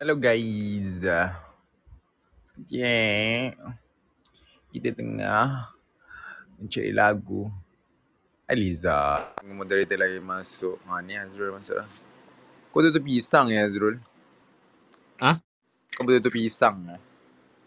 [0.00, 1.04] Hello guys.
[2.48, 3.52] Sekejap.
[4.72, 5.76] Kita tengah
[6.56, 7.52] mencari lagu.
[8.48, 9.28] Aliza.
[9.44, 10.80] Moderator lagi masuk.
[10.88, 11.88] Ha ni Azrul masuk lah.
[12.72, 14.00] Kau tutup pisang ya Azrul?
[15.20, 15.36] Ha?
[15.92, 17.00] Kau betul-betul pisang lah.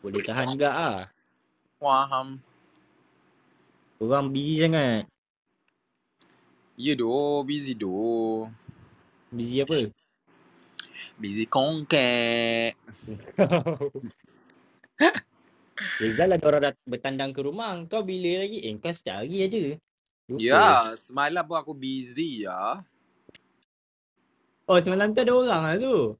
[0.01, 0.99] Boleh tahan juga ah.
[1.77, 2.41] Faham.
[4.01, 5.05] Orang busy sangat.
[6.81, 8.49] Ya doh, busy doh.
[9.29, 9.93] Busy apa?
[11.17, 12.73] Busy kongkek.
[16.01, 17.77] Rizal ada orang dat- bertandang ke rumah.
[17.85, 18.65] Kau bila lagi?
[18.65, 19.63] Eh kau setiap hari ada.
[20.31, 20.39] Lupa.
[20.39, 22.79] Ya, semalam pun aku busy ya.
[24.63, 26.15] Oh semalam tu ada orang lah tu.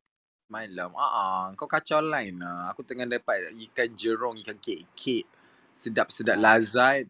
[0.52, 0.92] Semalam.
[1.00, 2.68] Ah, uh kau kacau lain lah.
[2.76, 5.24] Aku tengah dapat ikan jerong, ikan kek-kek.
[5.72, 7.08] Sedap-sedap lazat.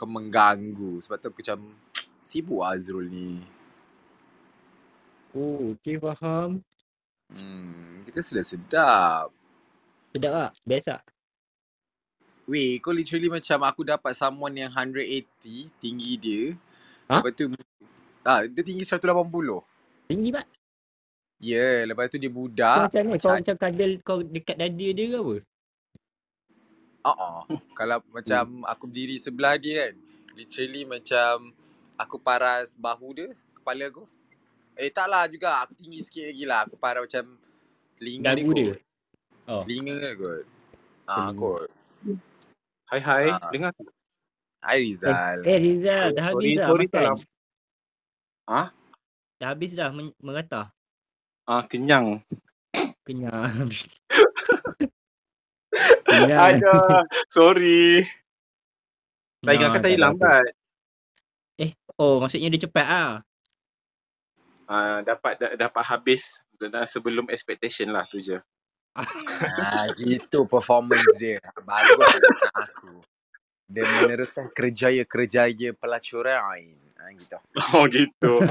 [0.00, 0.98] Kau mengganggu.
[1.04, 1.58] Sebab tu aku macam
[2.24, 3.44] sibuk Azrul ni.
[5.36, 6.64] Oh okay faham.
[7.32, 9.28] Hmm, kita sudah sedap.
[10.12, 10.52] Sedap tak?
[10.68, 11.02] Best tak?
[12.44, 15.24] Weh, kau literally macam aku dapat someone yang 180
[15.80, 16.42] tinggi dia.
[17.08, 17.24] Ha?
[17.24, 17.48] Lepas tu
[18.28, 19.00] ah, dia tinggi 180.
[20.12, 20.46] Tinggi tak?
[21.40, 22.88] Ya, yeah, lepas tu dia Kau budak.
[22.88, 23.16] macam ni?
[23.20, 25.36] Kau macam kadal kau dekat dada dia ke apa?
[27.04, 29.92] Ah, uh kalau macam aku berdiri sebelah dia kan,
[30.36, 31.52] literally macam
[32.00, 34.04] aku paras bahu dia, kepala aku.
[34.74, 36.58] Eh tak lah juga, aku tinggi sikit lagi lah.
[36.66, 37.38] Aku paras macam
[37.94, 38.66] telinga Dagu dia?
[38.66, 38.78] kot.
[39.46, 39.60] Oh.
[39.62, 40.44] Telinga dia kot.
[41.04, 41.38] Ah, Telinga.
[41.38, 41.68] kot.
[42.84, 43.48] Hai hai, Ah.
[43.48, 43.72] dengar.
[44.60, 45.38] Hai Rizal.
[45.44, 47.16] Eh Rizal dah habis Sorry, dah sorry makan?
[48.44, 48.68] Ah,
[49.34, 50.66] Dah habis dah men- meratah?
[51.44, 52.24] ah kenyang.
[53.04, 53.44] Kenyang.
[56.06, 56.40] Kenyang.
[56.56, 57.04] Ada.
[57.28, 58.00] Sorry.
[59.44, 60.00] Tak tadi ada apa.
[60.00, 60.44] lambat.
[61.94, 63.12] Oh maksudnya dia cepat ah.
[64.64, 68.40] Ah, dapat da, dapat habis dah sebelum expectation lah tu je.
[68.94, 71.42] Ah, gitu performance dia.
[71.66, 72.20] Bagus
[72.54, 73.02] aku.
[73.68, 76.40] Dia meneruskan kerjaya-kerjaya pelacuran.
[76.96, 77.38] Ah, gitu.
[77.74, 78.32] Oh gitu.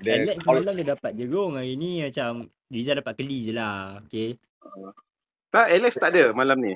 [0.00, 4.00] Dia, Alex semalam dia dapat jerung hari ni macam Rizal dapat keli je lah.
[4.08, 4.40] Okay.
[5.52, 6.72] tak Alex tak ada malam ni.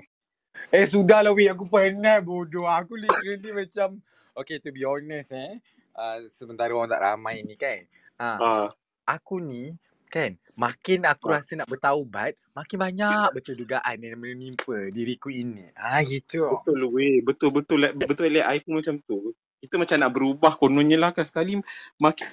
[0.68, 2.68] Eh sudah lah weh aku penat bodoh.
[2.68, 4.04] Aku literally macam
[4.36, 5.62] Okay to be honest eh.
[5.94, 7.86] Uh, sementara orang tak ramai ni kan.
[8.14, 8.66] Uh, Ah,
[9.06, 9.74] aku ni
[10.06, 11.38] kan makin aku Ah.
[11.38, 15.70] rasa nak bertaubat makin banyak betul dugaan yang menimpa diriku ini.
[15.74, 16.46] Ah gitu.
[16.50, 17.18] betul weh.
[17.22, 19.34] Betul betul betul like I pun macam tu.
[19.58, 21.58] Kita macam nak berubah kononnya lah kan sekali
[21.96, 22.28] makin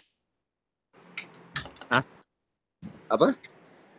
[3.12, 3.36] Apa?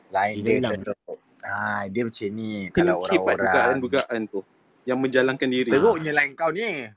[0.09, 0.73] Lain Dia dia hilang.
[0.81, 0.99] teruk.
[1.43, 3.37] Ah dia macam ni kena kalau orang-orang
[3.79, 4.41] dugaan-dugaan tu
[4.83, 5.69] yang menjalankan diri.
[5.69, 6.89] teruknya lain kau ni.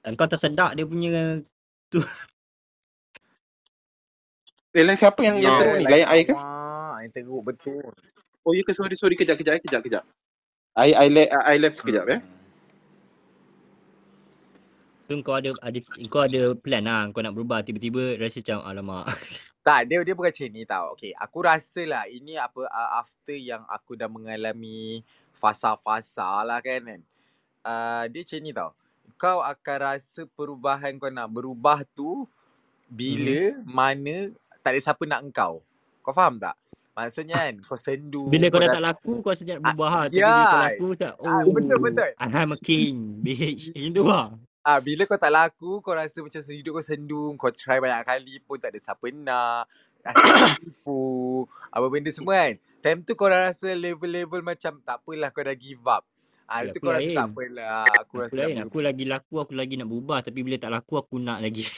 [0.00, 1.40] Dan kau tersedak dia punya
[4.70, 5.84] Eh, lain siapa yang yang Ya, teruk ni?
[5.84, 6.32] lain I ke?
[6.32, 6.96] awak.
[7.02, 7.84] Yang teruk betul.
[8.40, 10.04] Oh ya ke sorry sorry kejap kejap eh, kejap kejap.
[10.72, 12.20] I I left I left kejap eh.
[15.04, 15.74] tu kau ada ada
[16.06, 19.06] kau ada plan lah kau nak berubah tiba-tiba rasa macam alamak.
[19.60, 20.96] Tak, dia dia bukan macam ni tau.
[20.96, 25.04] Okay, aku rasa lah ini apa uh, after yang aku dah mengalami
[25.36, 27.00] fasa-fasa lah kan kan.
[27.60, 28.70] Uh, dia macam ni tau.
[29.20, 32.24] Kau akan rasa perubahan kau nak berubah tu
[32.88, 33.68] bila Mhm.
[33.68, 34.14] mana
[34.64, 35.60] tak ada siapa nak engkau.
[36.00, 36.56] Kau faham tak?
[36.96, 38.32] Maksudnya kan kau sendu.
[38.32, 40.04] Bila kau dah dah tak laku kau rasa nak berubah lah.
[40.08, 40.28] Tapi ya.
[40.32, 42.10] bila kau laku macam oh Ah, betul, betul.
[42.16, 43.64] I'm a king bitch.
[43.76, 44.26] Macam tu lah.
[44.60, 48.34] Ah, bila kau tak laku, kau rasa macam hidup kau sendu, kau try banyak kali
[48.44, 49.64] pun tak ada siapa nak.
[50.60, 52.54] Tipu, apa benda semua kan.
[52.80, 56.04] Time tu kau dah rasa level-level macam tak apalah kau dah give up.
[56.50, 57.14] Ah, Ya, itu aku kau rasa lain.
[57.14, 57.84] tak apalah.
[57.86, 58.54] Aku Aku rasa lain.
[58.58, 58.66] berubah.
[58.66, 61.62] Aku lagi laku aku lagi nak berubah tapi bila tak laku aku nak lagi.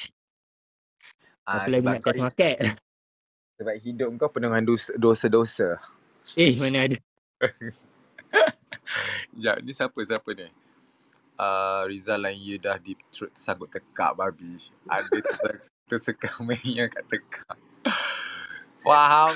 [1.43, 2.56] Ah, aku lagi nak kau test market.
[3.59, 5.75] sebab hidup kau penuh dengan dos- dosa-dosa.
[6.38, 6.97] Eh mana ada.
[9.34, 10.47] Sekejap, ni siapa siapa ni?
[11.34, 14.54] Uh, Rizal and you dah di ter- tersangkut tekak babi.
[14.87, 17.56] Ada tersangkut tersekam yang kat tekak.
[18.80, 19.34] Faham?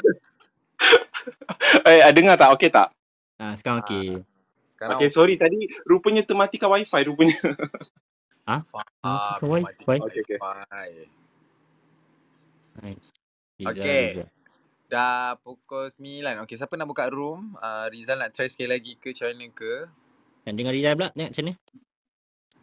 [1.82, 2.54] Eh, ah, dengar tak?
[2.54, 2.94] Okey tak?
[3.36, 4.22] Ah sekarang okey.
[4.76, 7.32] Sekarang Okey, sorry tadi rupanya termatikan wifi rupanya.
[8.68, 8.84] faham.
[9.00, 9.64] Matikan wifi?
[9.64, 10.36] matikan Okey, okey.
[10.36, 10.92] wifi.
[13.56, 14.04] Rizal, Okey.
[14.12, 14.28] Rizal.
[14.92, 16.44] Dah pukul 9.
[16.44, 17.56] Okey, siapa nak buka room?
[17.56, 19.74] Uh, Rizal nak try sekali lagi ke macam mana ke?
[20.44, 21.52] Nak dengar Rizal pula tengok macam mana?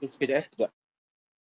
[0.06, 0.72] Sekejap eh, sekejap.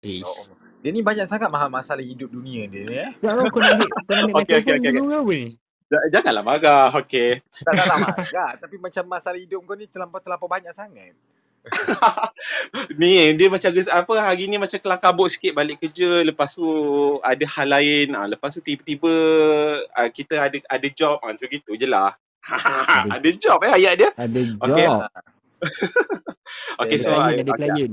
[0.01, 0.57] Ya Allah.
[0.81, 3.13] Dia ni banyak sangat mahal masalah hidup dunia dia ni eh.
[3.21, 5.49] Tahu kau nak ambil, kau nak ambil Okey, okey, mikrofon okey, dulu apa ni?
[5.87, 6.91] Ja- Janganlah marah.
[6.99, 7.39] Okey.
[7.63, 8.51] Tak tak tak marah.
[8.63, 11.15] Tapi macam masalah hidup kau ni terlampau-terlampau banyak sangat.
[13.01, 16.63] ni dia macam apa hari ni macam kelam kabut sikit balik kerja lepas tu
[17.27, 19.11] ada hal lain ah lepas tu tiba-tiba
[19.91, 22.15] ah, kita ada ada job ah macam gitu je lah.
[23.19, 24.11] ada job eh ayat dia.
[24.15, 24.85] Ada Okay.
[24.87, 24.99] job.
[26.79, 27.93] Okay Ada so ada okay, klien.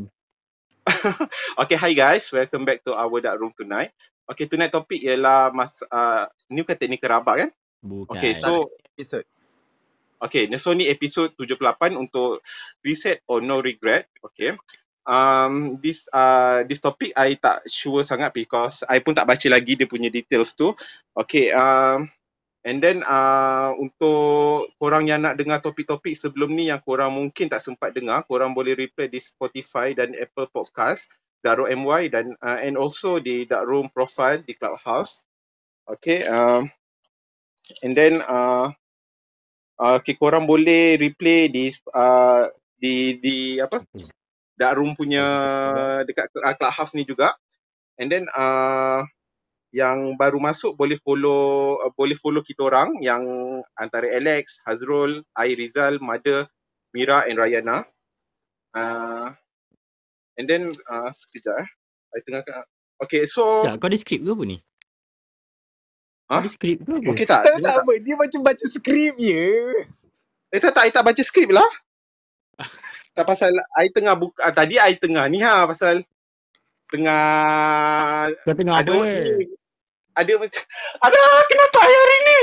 [1.57, 3.89] okay hi guys welcome back to our dark room tonight.
[4.29, 7.49] Okay tonight topik ialah mas uh, ni bukan teknik kerabat kan?
[7.83, 8.15] Bukan.
[8.15, 9.27] Okay so Episode.
[10.23, 12.39] Okay, so ni episod 78 untuk
[12.79, 14.07] reset or no regret.
[14.23, 14.55] Okay.
[15.03, 19.75] Um, this uh, this topic I tak sure sangat because I pun tak baca lagi
[19.75, 20.71] dia punya details tu.
[21.11, 22.07] Okay, um,
[22.63, 27.59] and then uh, untuk korang yang nak dengar topik-topik sebelum ni yang korang mungkin tak
[27.59, 31.11] sempat dengar, korang boleh replay di Spotify dan Apple Podcast,
[31.43, 35.19] Darul MY dan uh, and also di Dark Room profile di Clubhouse.
[35.83, 36.71] Okay, um,
[37.83, 38.71] and then uh,
[39.79, 43.83] uh, okay, korang boleh replay di uh, di di apa
[44.59, 45.25] dark room punya
[46.03, 47.33] dekat uh, clubhouse ni juga
[47.97, 49.01] and then uh,
[49.73, 53.25] yang baru masuk boleh follow uh, boleh follow kita orang yang
[53.73, 56.45] antara Alex, Hazrul, Ai Rizal, Mada,
[56.93, 57.81] Mira and Rayana.
[58.73, 59.33] Uh,
[60.37, 61.69] and then uh, sekejap eh.
[62.13, 62.45] I tengah
[63.01, 64.57] Okay, so Tak, kau ada skrip ke apa ni?
[66.31, 66.39] Ha?
[66.39, 67.09] ada skrip ke apa?
[67.11, 67.41] okay tak?
[67.43, 67.83] Tak, tak.
[68.01, 69.49] Dia macam baca skrip je.
[70.53, 71.71] Eh tak tak, I tak baca skrip lah.
[73.15, 76.01] tak pasal I tengah buka, ah, tadi I tengah ni ha pasal
[76.89, 77.25] tengah
[78.45, 79.49] Kau tengah ada apa eh?
[80.13, 80.63] ada macam
[81.01, 82.39] ada kenapa I hari ni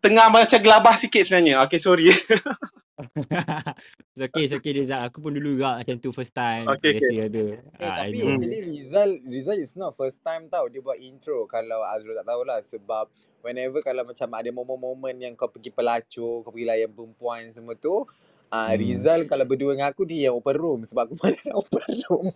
[0.00, 1.60] tengah macam gelabah sikit sebenarnya.
[1.68, 2.08] Okay sorry.
[4.14, 5.00] It's okay, it's okay Rizal.
[5.06, 6.68] Aku pun dulu juga macam tu first time.
[6.76, 7.44] Okay, Biasa ada.
[7.56, 8.28] Eh, Ah, I tapi know.
[8.34, 12.58] actually Rizal Rizal is not first time tau dia buat intro kalau Azrul tak tahulah
[12.60, 13.04] sebab
[13.40, 18.02] whenever kalau macam ada momen-momen yang kau pergi pelacur, kau pergi layan perempuan semua tu,
[18.02, 18.04] uh,
[18.50, 18.76] Hmm.
[18.76, 22.26] Rizal kalau berdua dengan aku dia yang open room sebab aku mana nak open room.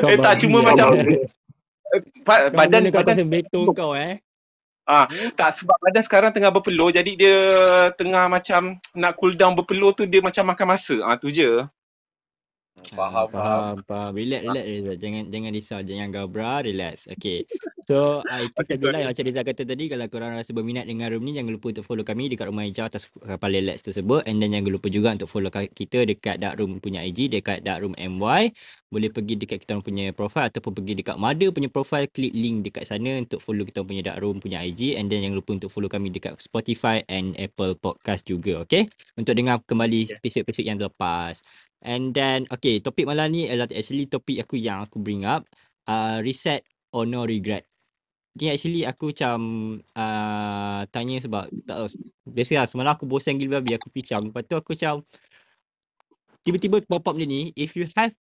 [0.00, 0.94] Kau Eh, tak, cuma macam
[2.54, 4.18] badan kau badan pasal betul kau eh.
[5.32, 7.38] Tak sebab badan sekarang tengah berpeluh jadi dia
[7.96, 10.96] tengah macam nak cool down berpeluh tu dia macam makan masa.
[11.04, 11.64] Ah tu je.
[12.74, 13.30] Faham, faham.
[13.30, 14.12] faham, faham.
[14.18, 14.96] Relax, relax Rizal.
[14.98, 17.06] Jangan jangan risau, jangan gabra, relax.
[17.06, 17.46] Okay.
[17.84, 21.22] So, uh, itu bilang yang macam Rizal kata tadi, kalau korang rasa berminat dengan room
[21.22, 24.26] ni, jangan lupa untuk follow kami dekat rumah hijau atas kapal relax tersebut.
[24.26, 27.86] And then jangan lupa juga untuk follow kita dekat Dark Room punya IG, dekat Dark
[27.86, 28.50] Room MY.
[28.90, 32.90] Boleh pergi dekat kita punya profile ataupun pergi dekat Mada punya profile, klik link dekat
[32.90, 34.98] sana untuk follow kita punya Dark Room punya IG.
[34.98, 38.90] And then jangan lupa untuk follow kami dekat Spotify and Apple Podcast juga, okay?
[39.14, 41.44] Untuk dengar kembali episod-episod yang terlepas.
[41.84, 45.44] And then, okay, topik malam ni adalah actually topik aku yang aku bring up.
[45.84, 46.64] Uh, reset
[46.96, 47.68] or no regret.
[48.40, 49.38] Ni actually aku macam
[49.92, 51.88] uh, tanya sebab tak tahu.
[52.24, 54.32] Biasa lah, semalam aku bosan gila babi, aku pincang.
[54.32, 55.04] Lepas tu aku macam,
[56.40, 58.16] tiba-tiba pop up dia ni, if you have,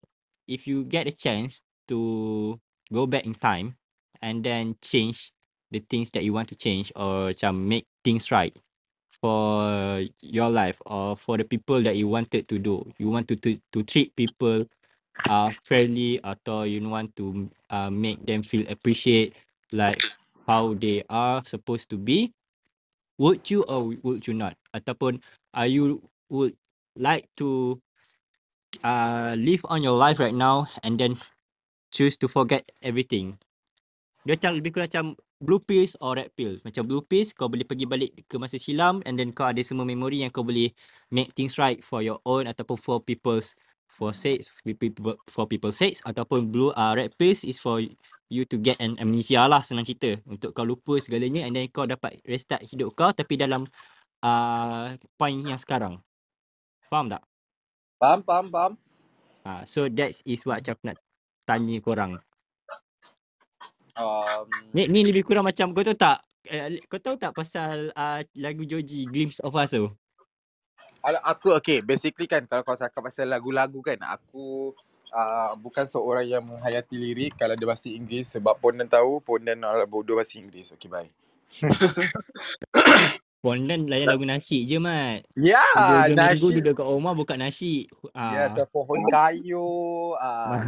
[0.49, 2.57] if you get a chance to
[2.89, 3.77] go back in time
[4.25, 5.29] and then change
[5.71, 8.57] the things that you want to change or macam make things right
[9.21, 12.83] for your life or for the people that you wanted to do.
[12.97, 14.65] You want to to, to treat people
[15.29, 19.37] uh fairly atau you want to uh, make them feel appreciate
[19.71, 20.01] like
[20.49, 22.33] how they are supposed to be.
[23.21, 24.57] Would you or would you not?
[24.73, 25.21] Ataupun
[25.53, 26.01] are you
[26.33, 26.57] would
[26.97, 27.77] like to
[28.81, 31.21] uh live on your life right now and then
[31.93, 33.37] choose to forget everything.
[34.25, 35.05] Dia macam lebih kurang macam
[35.41, 36.61] blue pills or red pills.
[36.61, 39.83] Macam blue pills kau boleh pergi balik ke masa silam and then kau ada semua
[39.83, 40.69] memori yang kau boleh
[41.09, 43.57] make things right for your own ataupun for people's
[43.91, 47.83] for sakes for people for people's sakes ataupun blue uh, red pills is for
[48.31, 51.83] you to get an amnesia lah senang cerita untuk kau lupa segalanya and then kau
[51.83, 53.67] dapat restart hidup kau tapi dalam
[54.23, 55.99] uh, point yang sekarang.
[56.81, 57.21] Faham tak?
[58.01, 58.73] Faham, faham, faham.
[59.41, 60.97] Uh, so that is what aku nak
[61.45, 62.21] tanya korang.
[64.01, 68.19] Um, Ni ni lebih kurang macam kau tahu tak uh, kau tahu tak pasal uh,
[68.39, 69.87] lagu Joji Glimpse of Us tu?
[71.01, 74.73] Aku okay basically kan kalau kau cakap pasal lagu-lagu kan aku
[75.13, 79.85] uh, bukan seorang yang menghayati lirik kalau dia bahasa Inggeris sebab Pondan tahu Pondan uh,
[79.85, 80.73] bodoh bahasa Inggeris.
[80.77, 81.09] Okay bye.
[83.41, 85.25] Pondan layan lagu nasi je mat.
[85.33, 86.57] Ya, Hujung-hujung minggu nasyid.
[86.61, 87.89] duduk kat rumah buka nasi.
[88.13, 88.53] Ya, Ah.
[88.53, 89.65] so pohon kayu,
[90.13, 90.61] uh,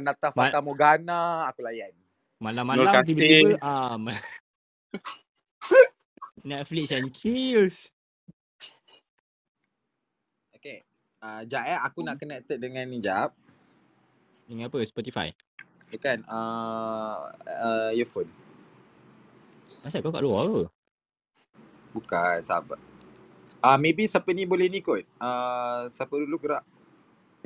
[0.00, 1.92] Nata Ma- Fata Morgana, aku layan.
[2.42, 3.94] Malam-malam tiba-tiba ah
[6.42, 7.86] Netflix and chills.
[10.58, 10.82] Okay.
[11.22, 13.30] Uh, jap eh, aku nak connected dengan ni jap.
[14.50, 14.82] Dengan apa?
[14.82, 15.30] Spotify.
[15.94, 18.26] Dia kan, uh, uh, earphone.
[19.86, 20.62] Asal kau kat luar ke?
[21.94, 22.82] Bukan, sahabat.
[23.62, 25.06] Ah uh, maybe siapa ni boleh ni kot.
[25.22, 26.66] Ah uh, siapa dulu gerak?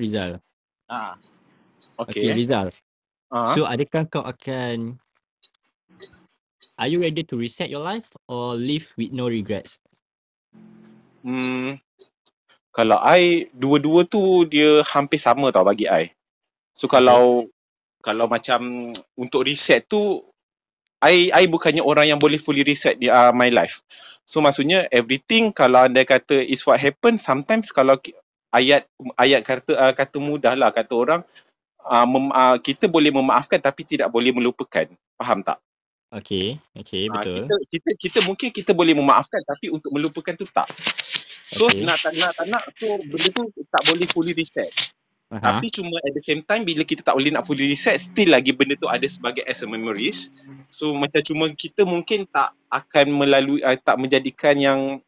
[0.00, 0.41] Rizal.
[0.88, 1.21] Ah.
[2.00, 2.73] Okay, okay Rizal.
[3.33, 3.54] Uh-huh.
[3.54, 4.99] So adakah kau akan
[6.76, 9.80] Are you ready to reset your life or live with no regrets?
[11.25, 11.80] Hmm.
[12.76, 16.12] Kalau I dua-dua tu dia hampir sama tau bagi I.
[16.76, 18.04] So kalau okay.
[18.04, 18.92] kalau macam
[19.23, 20.21] untuk reset tu
[21.00, 23.80] I I bukannya orang yang boleh fully reset di uh, my life.
[24.28, 27.97] So maksudnya everything kalau anda kata is what happen sometimes kalau
[28.52, 28.85] ayat
[29.16, 31.21] ayat kata uh, kata mudah lah kata orang
[31.87, 34.90] uh, mem, uh, kita boleh memaafkan tapi tidak boleh melupakan.
[35.16, 35.62] Faham tak?
[36.07, 37.43] Okay, okay, betul.
[37.43, 40.71] kita, kita kita mungkin kita boleh memaafkan tapi untuk melupakan tu tak.
[41.50, 41.83] So okay.
[41.83, 44.71] nak tak nak tak nak so benda tu tak boleh fully reset.
[45.26, 45.43] Uh-huh.
[45.43, 48.55] Tapi cuma at the same time bila kita tak boleh nak fully reset still lagi
[48.55, 50.47] benda tu ada sebagai as a memories.
[50.71, 55.02] So macam cuma kita mungkin tak akan melalui uh, tak menjadikan yang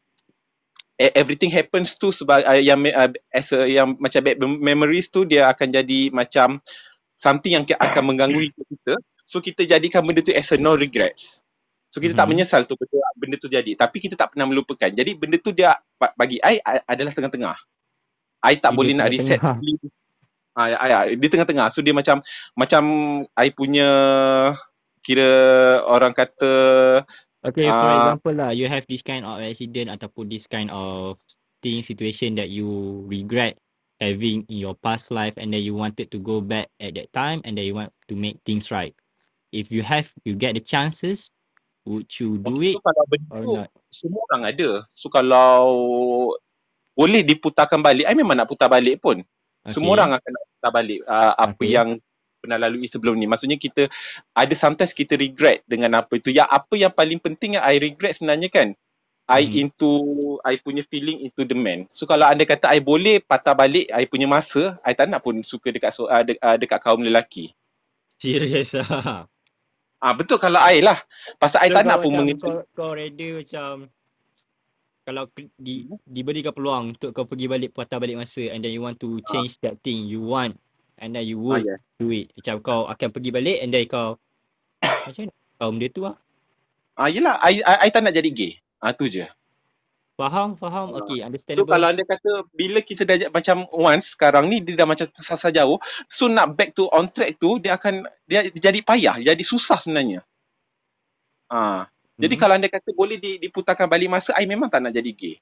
[0.99, 5.47] everything happens tu sebagai uh, yang uh, as a, yang macam bad memories tu dia
[5.47, 6.59] akan jadi macam
[7.15, 11.45] something yang akan mengganggu kita So kita jadikan benda tu as a no regrets.
[11.93, 12.17] So kita mm-hmm.
[12.17, 12.31] tak mhm.
[12.33, 13.77] menyesal tu benda, benda tu jadi.
[13.77, 14.89] Tapi kita tak pernah melupakan.
[14.89, 15.77] Jadi benda tu dia
[16.17, 16.57] bagi I
[16.89, 17.53] adalah tengah-tengah.
[18.41, 19.37] I tak boleh nak reset.
[20.57, 21.69] Ah, ya, ya, dia tengah-tengah.
[21.69, 22.25] So dia macam
[22.57, 22.83] macam
[23.37, 23.89] I punya
[25.05, 25.29] kira
[25.85, 26.51] orang kata
[27.39, 31.15] Okay, for uh, example lah, you have this kind of accident ataupun this kind of
[31.63, 33.55] thing, situation that you regret
[33.99, 37.43] having in your past life and then you wanted to go back at that time
[37.43, 38.95] and then you want to make things right.
[39.51, 41.31] If you have you get the chances
[41.83, 43.69] would you do it kalau or not?
[43.91, 44.69] semua orang ada.
[44.87, 45.59] So kalau
[46.95, 49.23] boleh diputarkan balik I memang nak putar balik pun.
[49.67, 49.75] Okay.
[49.75, 51.75] semua orang akan nak putar balik uh, apa okay.
[51.75, 51.89] yang
[52.39, 53.91] pernah lalui sebelum ni maksudnya kita
[54.33, 58.15] ada sometimes kita regret dengan apa itu yang apa yang paling penting yang I regret
[58.15, 58.73] sebenarnya kan
[59.29, 59.61] I hmm.
[59.61, 59.91] into
[60.41, 61.85] I punya feeling into the man.
[61.93, 65.45] So kalau anda kata I boleh patah balik I punya masa, I tak nak pun
[65.45, 67.53] suka dekat so, uh, de, uh, dekat kaum lelaki.
[68.17, 69.29] Serius ah.
[70.01, 70.97] Ah betul kalau air lah.
[71.37, 72.41] Pasal so, tak nak pun mengerti.
[72.41, 73.93] Kau, kau ready macam
[75.05, 75.25] kalau
[75.57, 79.17] di diberikan peluang untuk kau pergi balik patah balik masa and then you want to
[79.29, 79.69] change ah.
[79.69, 80.53] that thing you want
[80.99, 81.79] and then you would ah, yeah.
[81.97, 82.31] do it.
[82.35, 84.19] Macam kau akan pergi balik and then kau
[85.07, 86.15] macam mana kaum dia tu ah.
[86.99, 88.51] Ah yelah, I, I, I tak nak jadi gay.
[88.83, 89.23] Ah tu je.
[90.19, 90.91] Faham, faham.
[90.91, 91.63] Uh, okay, understandable.
[91.63, 95.55] So kalau anda kata bila kita dah macam once sekarang ni dia dah macam tersasar
[95.55, 95.79] jauh,
[96.11, 100.27] so nak back to on track tu dia akan dia jadi payah, jadi susah sebenarnya.
[101.47, 101.87] Ah.
[102.19, 102.27] Hmm.
[102.27, 105.39] Jadi kalau anda kata boleh diputarkan balik masa, I memang tak nak jadi gay.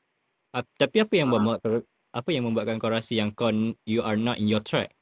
[0.53, 1.65] Uh, tapi apa yang membuat
[2.13, 3.49] apa yang membuatkan kau rasa yang kau
[3.85, 4.93] you are not in your track?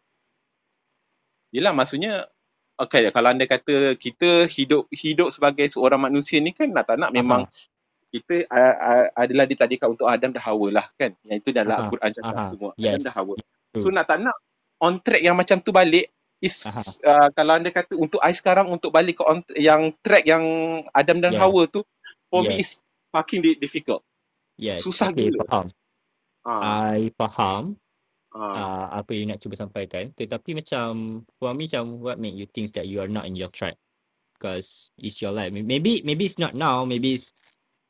[1.56, 2.28] Yelah maksudnya
[2.76, 7.16] Okay, kalau anda kata kita hidup hidup sebagai seorang manusia ni kan nak tak nak
[7.16, 7.72] memang uh-huh
[8.16, 11.12] kita uh, uh, adalah ditadikan untuk Adam dan Hawa lah kan.
[11.28, 12.72] Yang itu dalam Al-Quran cakap semua.
[12.80, 12.88] Yes.
[12.88, 13.36] Adam dan Hawa.
[13.76, 14.38] So nak tak nak
[14.80, 16.08] on track yang macam tu balik
[16.40, 16.64] is
[17.04, 20.44] uh, kalau anda kata untuk I sekarang untuk balik ke on yang track yang
[20.96, 21.44] Adam dan yeah.
[21.44, 21.84] Hawa tu
[22.32, 22.48] for yes.
[22.48, 22.72] me is
[23.12, 24.00] fucking difficult.
[24.56, 24.80] Yes.
[24.80, 25.44] Susah okay, gila.
[25.52, 25.68] Faham.
[26.48, 26.62] Uh.
[26.64, 27.76] I faham.
[28.36, 28.52] Uh.
[28.52, 30.12] Uh, apa yang nak cuba sampaikan.
[30.12, 33.48] Tetapi macam for me macam what make you think that you are not in your
[33.48, 33.80] track
[34.36, 35.56] because it's your life.
[35.56, 37.32] Maybe maybe it's not now maybe it's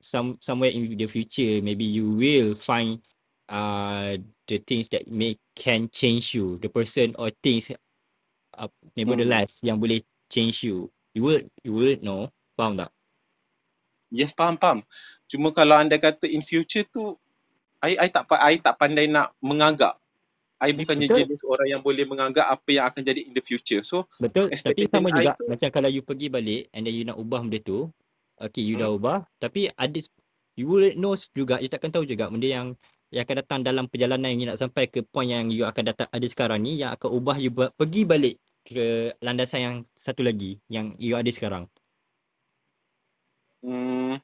[0.05, 1.65] some somewhere in the future.
[1.65, 3.01] Maybe you will find
[3.49, 6.61] uh the things that may can change you.
[6.61, 7.73] The person or things
[8.53, 9.73] uh, nevertheless hmm.
[9.73, 10.93] yang boleh change you.
[11.17, 12.29] You will you will know.
[12.53, 12.93] Faham tak?
[14.13, 14.85] Yes faham faham.
[15.25, 17.17] Cuma kalau anda kata in future tu
[17.81, 20.04] I, I tak I tak pandai nak menganggap
[20.63, 21.19] I bukannya betul.
[21.27, 24.87] jenis orang yang boleh menganggap apa yang akan jadi in the future so betul tapi
[24.87, 27.91] sama juga tu, macam kalau you pergi balik and then you nak ubah benda tu
[28.35, 28.99] Okay, you dah hmm.
[28.99, 29.19] ubah.
[29.39, 29.99] Tapi ada,
[30.59, 32.67] you will know juga, you takkan tahu juga benda yang
[33.13, 36.09] yang akan datang dalam perjalanan yang you nak sampai ke point yang you akan datang
[36.11, 38.35] ada sekarang ni yang akan ubah you buat, pergi balik
[38.65, 41.71] ke landasan yang satu lagi yang you ada sekarang.
[43.63, 44.19] Hmm.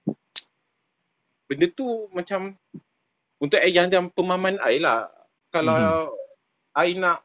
[1.48, 2.52] Benda tu macam
[3.40, 5.08] untuk yang yang pemahaman I lah.
[5.56, 6.20] Kalau mm-hmm.
[6.78, 7.24] I nak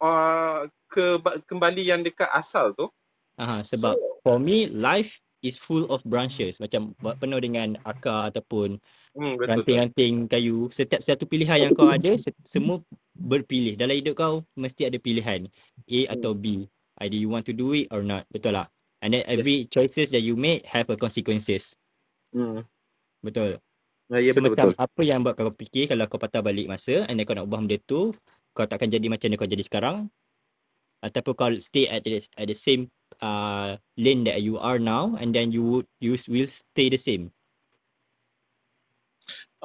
[0.00, 2.88] uh, ke kembali yang dekat asal tu.
[3.36, 6.56] Aha, sebab so, for me life is full of branches.
[6.56, 8.80] Macam penuh dengan akar ataupun
[9.16, 10.72] hmm, ranting-ranting kayu.
[10.72, 12.80] Setiap satu pilihan yang kau ada semua
[13.16, 13.76] berpilih.
[13.76, 15.48] Dalam hidup kau mesti ada pilihan.
[15.88, 16.12] A hmm.
[16.16, 16.64] atau B.
[17.04, 18.24] Either you want to do it or not.
[18.32, 18.72] Betul tak?
[19.04, 19.72] And then every yes.
[19.72, 21.76] choices that you make have a consequences.
[22.32, 22.64] Hmm.
[23.26, 23.58] betul
[24.06, 24.72] Ya, ya so, betul, betul.
[24.78, 27.58] apa yang buat kau fikir kalau kau patah balik masa and then kau nak ubah
[27.58, 28.14] benda tu
[28.54, 30.06] kau takkan jadi macam mana kau jadi sekarang
[31.02, 32.86] ataupun kau stay at the, at the same
[33.18, 37.34] uh, lane that you are now and then you would you will stay the same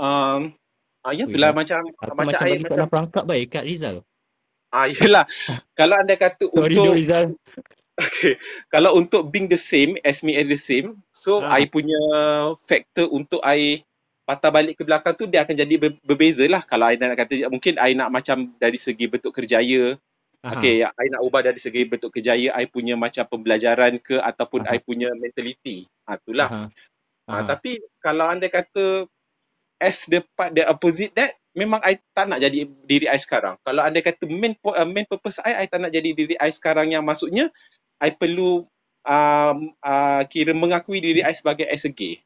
[0.01, 0.57] Um,
[1.05, 4.01] ah, ya itulah macam Aku macam macam bagi soalan perangkap baik kat Rizal.
[4.71, 5.27] ah yelah
[5.77, 7.25] kalau anda kata Sorry untuk tu Rizal.
[8.01, 8.33] okay,
[8.73, 11.61] kalau untuk being the same as me as the same so Ah.
[11.61, 11.99] I punya
[12.57, 13.85] factor untuk I
[14.31, 17.51] patah balik ke belakang tu dia akan jadi ber- berbeza lah kalau I nak kata
[17.51, 19.99] mungkin I nak macam dari segi bentuk kerjaya
[20.41, 20.57] Aha.
[20.57, 24.65] Okay, ya, I nak ubah dari segi bentuk kerjaya, I punya macam pembelajaran ke ataupun
[24.65, 24.73] Aha.
[24.73, 25.85] I punya mentality.
[26.09, 26.49] Ha, itulah.
[26.49, 26.65] Aha.
[27.29, 27.45] Ha, Aha.
[27.45, 29.05] tapi kalau anda kata
[29.77, 33.61] as the part, the opposite that, memang I tak nak jadi diri I sekarang.
[33.61, 36.89] Kalau anda kata main, uh, main purpose I, I tak nak jadi diri I sekarang
[36.89, 37.45] yang maksudnya,
[38.01, 38.65] I perlu
[39.05, 42.17] um, uh, kira mengakui diri I sebagai as a gay.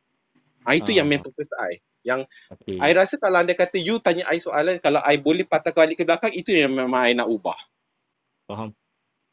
[0.66, 0.96] Ha, itu Ah.
[1.02, 1.80] yang main purpose I.
[2.06, 2.78] Yang Okay.
[2.82, 6.04] I rasa kalau anda kata you tanya I soalan, kalau I boleh patah balik ke
[6.06, 7.58] belakang, itu yang memang I nak ubah.
[8.50, 8.74] Faham.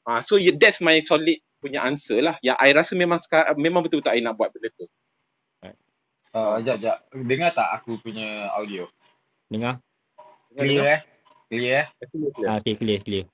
[0.09, 2.37] Ah, so yeah, that's my solid punya answer lah.
[2.41, 4.89] Yang I rasa memang sekarang memang betul-betul I nak buat benda tu.
[6.33, 7.05] Uh, jap, jap.
[7.13, 8.89] Dengar tak aku punya audio?
[9.53, 9.85] Dengar?
[10.57, 11.01] Clear eh?
[11.53, 11.87] Clear eh?
[12.49, 13.29] Ah, okay, clear, clear.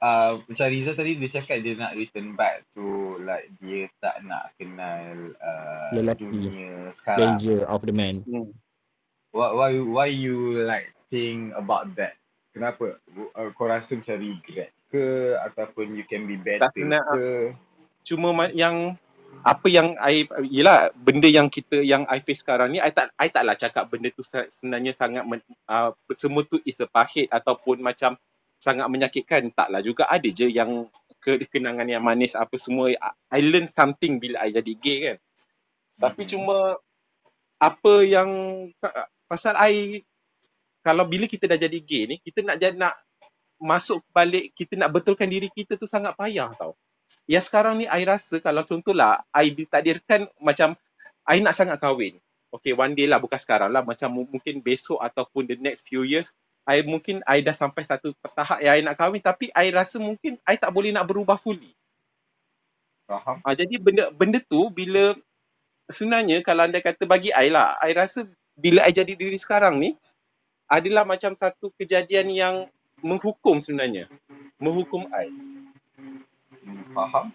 [0.00, 4.54] Uh, macam Riza tadi dia cakap dia nak return back to like dia tak nak
[4.56, 6.24] kenal uh, Lelaki.
[6.24, 7.36] dunia sekarang.
[7.36, 8.22] Danger of the man.
[8.24, 8.54] Hmm.
[9.30, 12.14] Why, why, why you like think about that?
[12.50, 12.98] Kenapa?
[13.36, 17.06] Uh, kau rasa macam regret ke ataupun you can be better Tak nak.
[17.14, 17.54] ke?
[18.02, 18.98] Cuma ma- yang
[19.46, 23.30] apa yang I yelah benda yang kita yang I face sekarang ni I tak I
[23.30, 25.38] taklah cakap benda tu sa- sebenarnya sangat men,
[25.70, 28.18] uh, semua tu is a pahit ataupun macam
[28.60, 30.86] sangat menyakitkan taklah juga ada je yang
[31.24, 35.18] ke- kenangan yang manis apa semua I, learn something bila I jadi gay kan
[36.00, 36.30] tapi Mhm.
[36.30, 36.78] cuma
[37.60, 38.30] apa yang
[39.30, 40.02] pasal I
[40.84, 42.94] kalau bila kita dah jadi gay ni kita nak nak
[43.60, 46.76] masuk balik kita nak betulkan diri kita tu sangat payah tau.
[47.30, 50.76] Yang sekarang ni I rasa kalau contohlah I ditakdirkan macam
[51.28, 52.18] I nak sangat kahwin.
[52.52, 56.04] Okay one day lah bukan sekarang lah macam mu- mungkin besok ataupun the next few
[56.06, 56.32] years
[56.68, 60.36] I mungkin I dah sampai satu tahap yang I nak kahwin tapi I rasa mungkin
[60.44, 61.72] I tak boleh nak berubah fully.
[63.10, 63.42] Faham?
[63.42, 65.18] Ha, jadi benda benda tu bila
[65.90, 69.98] sebenarnya kalau anda kata bagi I lah, I rasa bila I jadi diri sekarang ni
[70.70, 72.54] adalah macam satu kejadian yang
[73.02, 74.06] menghukum sebenarnya.
[74.62, 75.26] Menghukum I.
[76.62, 77.26] Hmm, Faham?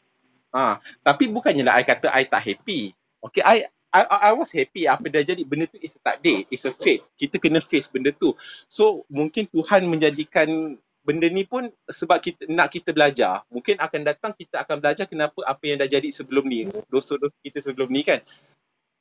[0.55, 2.95] Ha, tapi bukannya lah I kata I tak happy.
[3.19, 6.43] Okay, I I, I I was happy apa dah jadi benda tu is a takdir,
[6.51, 6.99] is a fate.
[7.15, 8.35] Kita kena face benda tu.
[8.67, 13.47] So mungkin Tuhan menjadikan benda ni pun sebab kita nak kita belajar.
[13.47, 17.63] Mungkin akan datang kita akan belajar kenapa apa yang dah jadi sebelum ni, dosa-dosa kita
[17.63, 18.19] sebelum ni kan.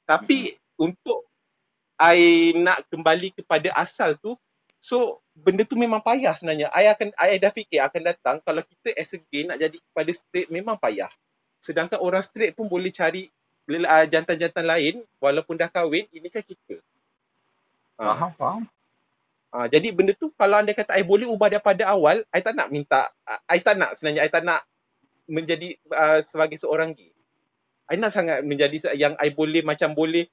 [0.07, 1.27] Tapi untuk
[1.99, 4.37] I nak kembali kepada asal tu,
[4.77, 6.71] so benda tu memang payah sebenarnya.
[6.71, 10.11] I akan I dah fikir akan datang kalau kita as a gay nak jadi kepada
[10.15, 11.11] straight memang payah.
[11.59, 13.33] Sedangkan orang straight pun boleh cari
[13.68, 16.81] uh, jantan-jantan lain walaupun dah kahwin, ini kan kita.
[17.98, 18.05] Ha.
[18.05, 18.33] Faham?
[18.37, 18.62] Faham?
[19.55, 22.74] Ha, jadi benda tu kalau anda kata I boleh ubah daripada awal, I tak nak
[22.74, 23.07] minta,
[23.46, 24.66] I tak nak sebenarnya, I tak nak
[25.31, 27.14] menjadi uh, sebagai seorang gay.
[27.87, 30.27] I nak sangat menjadi yang I boleh macam boleh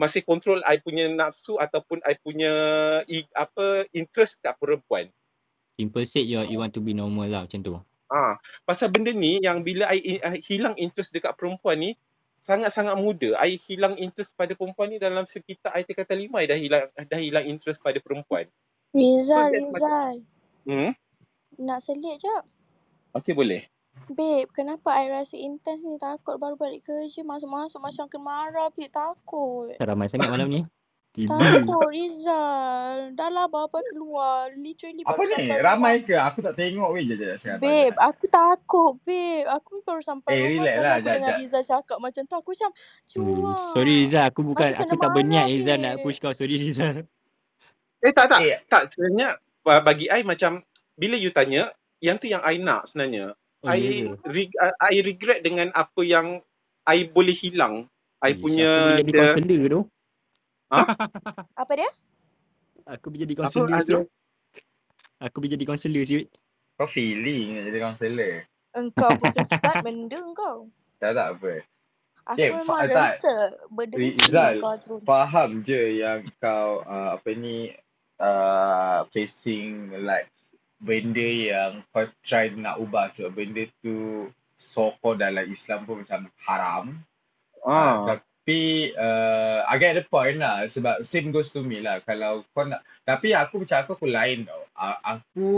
[0.00, 2.52] masih kontrol I punya nafsu ataupun I punya
[3.04, 5.12] i, apa interest kat perempuan.
[5.76, 7.76] Simple said you, you want to be normal lah macam tu.
[8.08, 11.90] Ah, pasal benda ni yang bila I, I hilang interest dekat perempuan ni
[12.42, 13.38] sangat-sangat muda.
[13.38, 17.20] I hilang interest pada perempuan ni dalam sekitar I tingkatan lima I dah hilang dah
[17.22, 18.50] hilang interest pada perempuan.
[18.92, 20.14] Rizal, my- Rizal.
[20.66, 20.92] Hmm.
[21.62, 22.44] Nak selit jap.
[23.14, 23.62] Okey boleh.
[24.08, 26.00] Babe, kenapa I rasa intense ni?
[26.00, 27.22] Takut baru balik kerja.
[27.22, 28.68] Masuk-masuk macam akan marah.
[28.72, 29.76] Babe, takut.
[29.76, 30.60] Tak ramai sangat malam ni.
[31.12, 31.36] Tiba.
[31.36, 33.12] Takut, Rizal.
[33.12, 34.48] Dah lah apa keluar.
[34.56, 35.44] Literally Apa ni?
[35.52, 36.16] Ramai ke?
[36.16, 37.60] Aku tak tengok weh jap jap sekarang.
[37.60, 39.44] Babe, aku takut, babe.
[39.44, 40.64] Aku baru sampai Eh, rumah.
[40.64, 41.36] relax lah, aku dengar.
[41.36, 42.34] Rizal cakap macam tu.
[42.40, 43.28] Aku macam, Hmm.
[43.36, 43.56] cuak.
[43.76, 46.32] Sorry Rizal, aku bukan Aku tak berniat Rizal nak push kau.
[46.32, 47.04] Sorry Rizal.
[48.00, 48.40] Eh tak tak.
[48.40, 50.64] Eh, Tak sebenarnya ba- bagi I macam
[50.96, 51.68] bila you tanya
[52.00, 53.36] yang tu yang I nak sebenarnya.
[53.62, 54.48] Oh, I ya re,
[54.80, 56.40] I regret dengan apa yang
[56.82, 57.86] I boleh hilang.
[58.18, 59.56] I Ish, punya Aku boleh jadi
[61.62, 61.90] Apa dia?
[62.88, 64.06] Aku boleh jadi siut.
[65.22, 66.26] Aku boleh jadi counselor siut.
[66.74, 68.34] kau feeling nak jadi kaunselor.
[68.72, 70.66] Engkau pun sesat benda kau.
[70.98, 71.52] Tak tak apa.
[72.22, 73.10] Aku Okay, memang fa- tak.
[73.18, 73.34] rasa
[73.68, 75.00] berdengki Rizal, kau Azrul.
[75.02, 77.74] Faham je yang kau uh, apa ni
[78.22, 80.30] uh, facing like
[80.78, 86.84] benda yang kau try nak ubah sebab benda tu so-called dalam Islam pun macam haram.
[87.62, 88.18] Ah.
[88.18, 88.22] Ah.
[88.42, 92.66] Tapi uh, I get the point lah sebab same goes to me lah kalau kau
[92.66, 94.66] nak tapi aku macam aku aku lain tau.
[94.74, 95.50] Uh, aku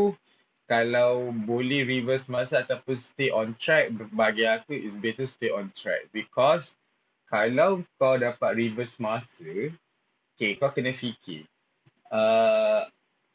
[0.69, 6.13] kalau boleh reverse masa ataupun stay on track bagi aku is better stay on track
[6.13, 6.77] because
[7.25, 9.73] kalau kau dapat reverse masa
[10.37, 11.49] okay, kau kena fikir.
[12.13, 12.85] Uh,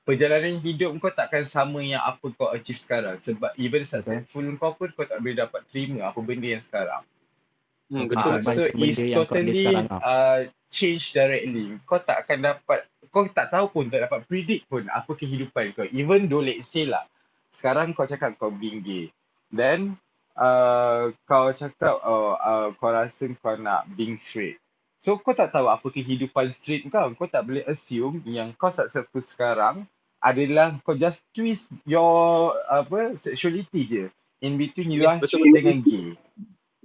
[0.06, 3.18] perjalanan hidup kau takkan sama yang apa kau achieve sekarang.
[3.18, 7.02] Sebab even successful kau pun kau tak boleh dapat terima apa benda yang sekarang.
[7.89, 8.32] Hmm, Kau betul.
[8.32, 10.02] Ah, dapat so it's totally sekarang lah.
[10.06, 11.73] uh, change directly.
[11.89, 15.86] Kau tak akan dapat, kau tak tahu pun, tak dapat predict pun apa kehidupan kau.
[15.89, 17.10] Even though let's say lah,
[17.49, 19.10] sekarang kau cakap kau being gay.
[19.49, 19.97] Then,
[20.38, 24.62] uh, kau cakap oh, uh, kau rasa kau nak being straight.
[25.02, 27.10] So kau tak tahu apa kehidupan straight kau.
[27.17, 29.89] Kau tak boleh assume yang kau successful sekarang
[30.21, 34.06] adalah kau just twist your apa sexuality je.
[34.39, 36.15] In between you Yes, are straight dengan gay.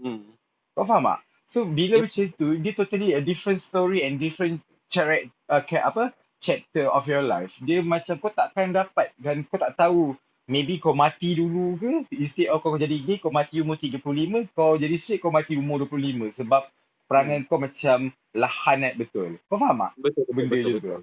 [0.01, 0.34] Hmm.
[0.75, 1.21] Kau faham tak?
[1.47, 2.07] So bila Yep.
[2.07, 4.59] macam tu, dia totally a different story and different
[4.91, 6.05] character, uh, ca- apa,
[6.43, 7.57] chapter of your life.
[7.63, 10.17] Dia macam kau takkan dapat dan kau tak tahu
[10.51, 14.77] maybe kau mati dulu ke instead of kau jadi gay kau mati umur 35 kau
[14.77, 16.67] jadi straight kau mati umur 25 sebab
[17.09, 19.39] perangai kau macam lahanat betul.
[19.49, 19.95] Kau faham tak?
[19.97, 20.99] Betul, betul, Benda betul, je betul.
[20.99, 21.01] tu.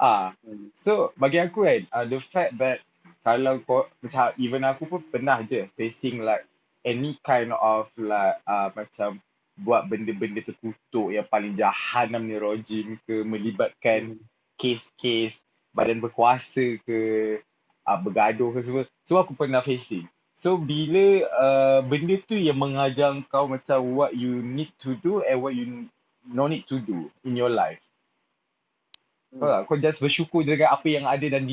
[0.00, 0.70] Ah, Hmm.
[0.76, 2.80] so bagi aku kan, uh, the fact that
[3.24, 6.44] kalau kau macam even aku pun pernah je facing like
[6.84, 9.18] any kind of like uh, macam
[9.54, 14.22] buat benda-benda terkutuk yang paling jahanam ni rojim ke melibatkan Hmm.
[14.54, 15.34] kes-kes
[15.74, 17.00] badan berkuasa ke
[17.82, 18.84] uh, bergaduh ke semua.
[19.02, 20.06] So aku pernah facing.
[20.34, 25.38] So bila uh, benda tu yang mengajar kau macam what you need to do and
[25.42, 25.86] what you
[26.26, 27.82] no need to do in your life.
[29.34, 29.66] Hmm.
[29.66, 31.46] kau just bersyukur dengan apa yang ada dan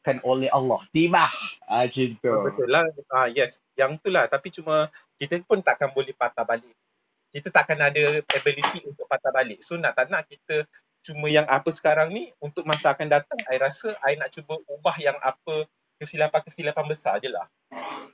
[0.00, 0.80] ditentukan oleh Allah.
[0.90, 1.28] Tiba.
[1.68, 2.32] Ah, macam tu.
[2.32, 2.84] Oh, betul lah.
[3.12, 3.60] Ah, yes.
[3.76, 4.24] Yang tu lah.
[4.26, 4.88] Tapi cuma
[5.20, 6.72] kita pun takkan boleh patah balik.
[7.30, 9.62] Kita takkan ada ability untuk patah balik.
[9.62, 10.66] So nak tak nak kita
[11.04, 14.96] cuma yang apa sekarang ni untuk masa akan datang, I rasa I nak cuba ubah
[15.00, 15.68] yang apa
[16.00, 17.46] kesilapan-kesilapan besar je lah.
[17.70, 18.08] Ah,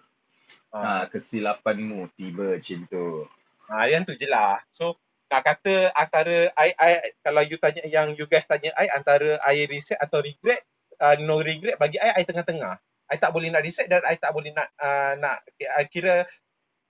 [0.76, 3.24] Ah, kesilapanmu tiba macam tu.
[3.72, 4.60] ah, yang tu je lah.
[4.68, 6.90] So nak kata antara I, I
[7.24, 10.60] kalau you tanya yang you guys tanya I antara I reset atau regret
[11.00, 12.74] uh, no regret bagi I I tengah-tengah.
[13.06, 15.46] I tak boleh nak reset dan I tak boleh nak uh, nak
[15.78, 16.26] I kira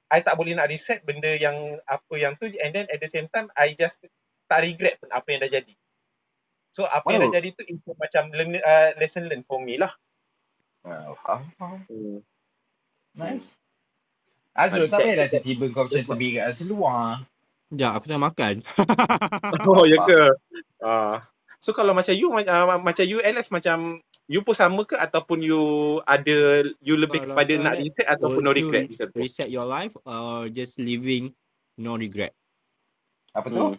[0.09, 3.29] I tak boleh nak reset benda yang apa yang tu and then at the same
[3.29, 4.01] time I just
[4.47, 5.75] tak regret pun apa yang dah jadi.
[6.71, 7.33] So apa yang Wow.
[7.33, 9.91] dah jadi tu itu macam learn, uh, lesson learn for me lah.
[10.87, 11.81] Ah, faham, faham.
[11.91, 12.23] Hmm.
[13.19, 13.59] Nice.
[14.57, 17.27] Azrul, tak That- payahlah tiba-tiba kau macam kat seluar.
[17.67, 18.55] Sekejap, aku tengah makan.
[19.69, 20.23] Oh ya ke?
[20.79, 21.19] Ah.
[21.57, 25.63] So kalau macam you uh, macam you Alex macam you pun sama ke ataupun you
[26.05, 29.19] ada you lebih Kalau kepada nak reset ataupun Would no you regret res- macam tu?
[29.23, 31.33] reset your life or just living
[31.81, 32.35] no regret?
[33.33, 33.61] Apa tu?
[33.61, 33.77] Hmm.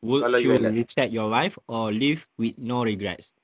[0.00, 3.36] Would Kalau you you reset your life or live with no regrets?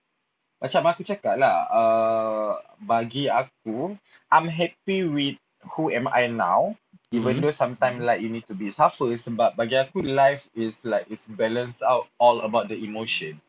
[0.57, 3.93] Macam aku cakap lah, uh, bagi aku,
[4.33, 5.37] I'm happy with
[5.77, 6.73] who am I now.
[7.17, 7.43] Even Mhm.
[7.43, 11.25] though sometimes like you need to be suffer sebab bagi aku life is like it's
[11.25, 13.41] balance out all about the emotion.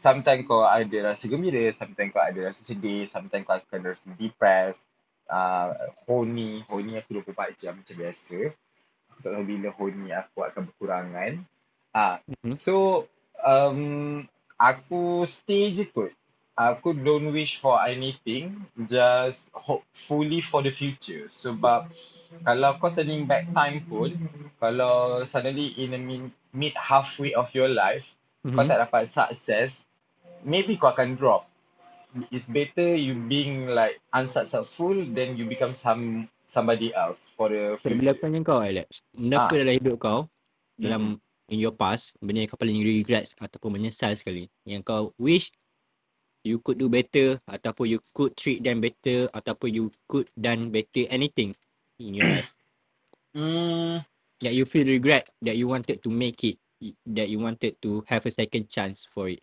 [0.00, 4.88] Sometimes kau ada rasa gembira, sometimes kau ada rasa sedih, sometimes kau akan rasa depressed,
[5.28, 5.76] uh,
[6.08, 8.56] horny, horny aku 24 jam macam biasa.
[9.12, 11.32] Aku tak tahu bila horny aku akan berkurangan.
[11.92, 12.56] Ah, Mhm.
[12.56, 13.04] so
[13.44, 14.24] um,
[14.56, 16.16] aku stay je kot.
[16.60, 21.24] Aku don't wish for anything, just hopefully for the future.
[21.32, 21.88] Sebab
[22.44, 24.12] kalau kau turning back time pun,
[24.60, 28.12] kalau suddenly in a mid, mid halfway of your life,
[28.44, 28.68] kau Mhm.
[28.68, 29.88] tak dapat success,
[30.44, 31.48] maybe kau akan drop.
[32.28, 37.88] It's better you being like unsuccessful than you become some somebody else for the So,
[37.88, 38.28] bila future.
[38.28, 39.60] aku kau Alex, benda apa Ah.
[39.64, 40.20] dalam hidup kau,
[40.76, 41.16] dalam
[41.48, 45.48] in your past, benda yang kau paling regrets ataupun menyesal sekali, yang kau wish
[46.44, 51.04] you could do better ataupun you could treat them better ataupun you could done better
[51.12, 51.52] anything
[52.00, 52.50] in your life
[53.30, 54.02] Hmm,
[54.42, 56.58] that you feel regret that you wanted to make it
[57.06, 59.38] that you wanted to have a second chance for it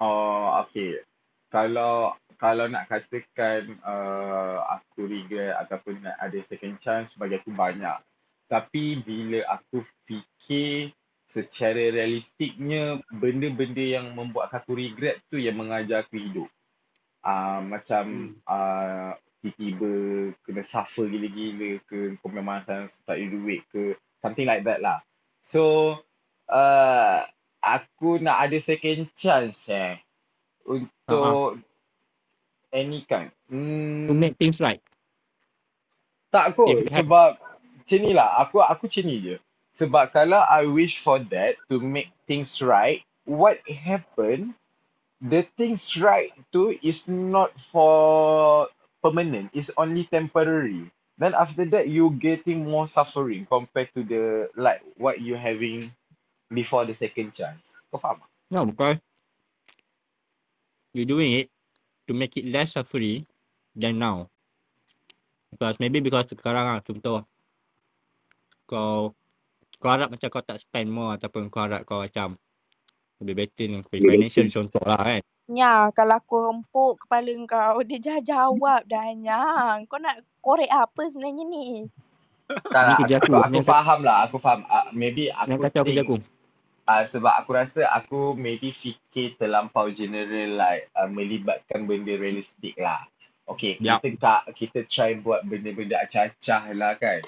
[0.00, 1.04] Oh, okay.
[1.52, 8.00] Kalau kalau nak katakan uh, aku regret ataupun nak ada second chance bagi aku banyak.
[8.48, 10.96] Tapi bila aku fikir
[11.30, 16.50] secara realistiknya benda-benda yang membuat aku regret tu yang mengajar aku hidup.
[17.22, 19.92] Uh, macam uh, tiba-tiba
[20.42, 24.98] kena suffer gila-gila ke kau memang tak ada duit ke something like that lah.
[25.38, 25.94] So
[26.50, 27.22] uh,
[27.62, 30.02] aku nak ada second chance eh
[30.66, 31.62] untuk
[32.74, 33.30] any kind.
[33.50, 34.82] to Hmm, make things right
[36.30, 37.28] tak kot have- sebab
[37.76, 39.36] macam ni lah aku aku macam ni je.
[39.80, 44.52] Sebab kalau I wish for that to make things right, what happen
[45.20, 48.68] the things right tu is not for
[49.04, 50.88] permanent, it's only temporary.
[51.20, 55.92] Then after that you getting more suffering compared to the like what you having
[56.48, 57.60] before the second chance.
[57.92, 58.24] Kau faham?
[58.48, 58.96] No, because
[60.96, 61.52] you're doing it
[62.08, 63.28] to make it less suffering
[63.76, 64.32] than now.
[65.52, 67.28] Because maybe because sekarang lah contoh
[68.64, 69.12] kau
[69.80, 72.36] kau harap macam kau tak spend more ataupun kau harap kau macam
[73.24, 75.22] lebih better dengan kau financial contoh lah kan.
[75.50, 79.42] Nya, kalau aku rempuk kepala kau, dia dah jawab dah Nya.
[79.90, 81.66] Kau nak korek apa sebenarnya ni?
[82.70, 83.34] Tak lah, aku, aku.
[83.34, 84.62] aku Yang faham lah, aku faham.
[84.70, 86.14] Uh, maybe Yang aku kacau kerja think aku.
[86.86, 93.06] uh, sebab aku rasa aku maybe fikir terlampau general like uh, melibatkan benda realistik lah.
[93.50, 94.02] Okay, Yup.
[94.02, 97.22] kita tak kita try buat benda-benda acah-acah lah kan.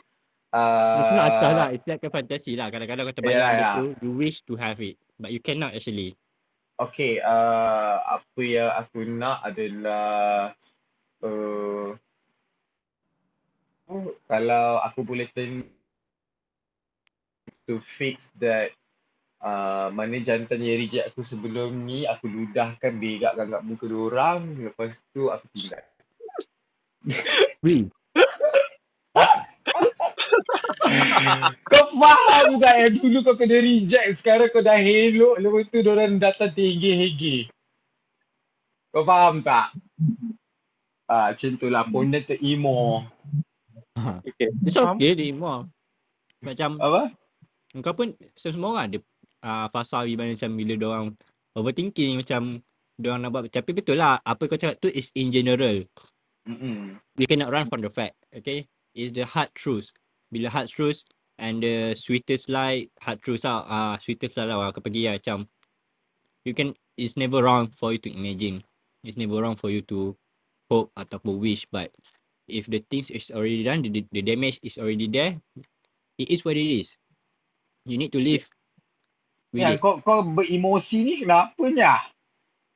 [0.52, 1.68] It's not atas lah.
[1.72, 2.68] Uh, It's like a fantasy lah.
[2.68, 3.76] Kadang-kadang kau yeah, terbayang benda yeah.
[3.80, 5.00] tu, you wish to have it.
[5.16, 6.12] But you cannot actually.
[6.76, 10.52] Okay, uh, apa yang aku nak adalah
[11.24, 11.94] uh,
[13.88, 15.64] oh, kalau aku boleh turn
[17.70, 18.74] to fix that
[19.40, 24.40] uh, mana jantan yang reject aku sebelum ni aku ludahkan berakkan kat muka dia orang
[24.58, 25.86] lepas tu aku tinggal.
[31.70, 36.18] kau faham tak yang dulu kau kena reject sekarang kau dah helok lepas tu diorang
[36.18, 37.50] datang tinggi-hegi.
[38.92, 39.72] Kau faham tak?
[41.08, 41.84] Ah, macam tu lah.
[41.88, 43.04] Pun dia terimo.
[43.96, 44.48] Okay.
[44.64, 45.68] It's okay dia more.
[46.42, 47.12] Macam Apa?
[47.80, 48.98] kau pun semua orang ada
[49.44, 51.06] uh, fasa di mana macam bila orang
[51.56, 52.60] overthinking macam
[53.00, 55.80] orang nak buat tapi betul lah apa kau cakap tu is in general.
[56.44, 56.98] Mm-mm.
[57.16, 58.18] We cannot run from the fact.
[58.34, 58.66] Okay?
[58.92, 59.94] It's the hard truth.
[60.32, 61.04] Bila hard truth
[61.36, 63.62] and the sweetest lie, hard truth lah.
[63.68, 65.44] Uh, sweetest lie lah aku pergi lah macam
[66.48, 68.64] you can it's never wrong for you to imagine.
[69.04, 70.16] It's never wrong for you to
[70.72, 71.92] hope ataupun wish but
[72.48, 75.36] if the things is already done, the, the damage is already there,
[76.16, 76.96] it is what it is.
[77.84, 78.46] You need to live
[79.52, 79.82] with Ya, it.
[79.82, 81.98] kau kau beremosi ni kenapanya?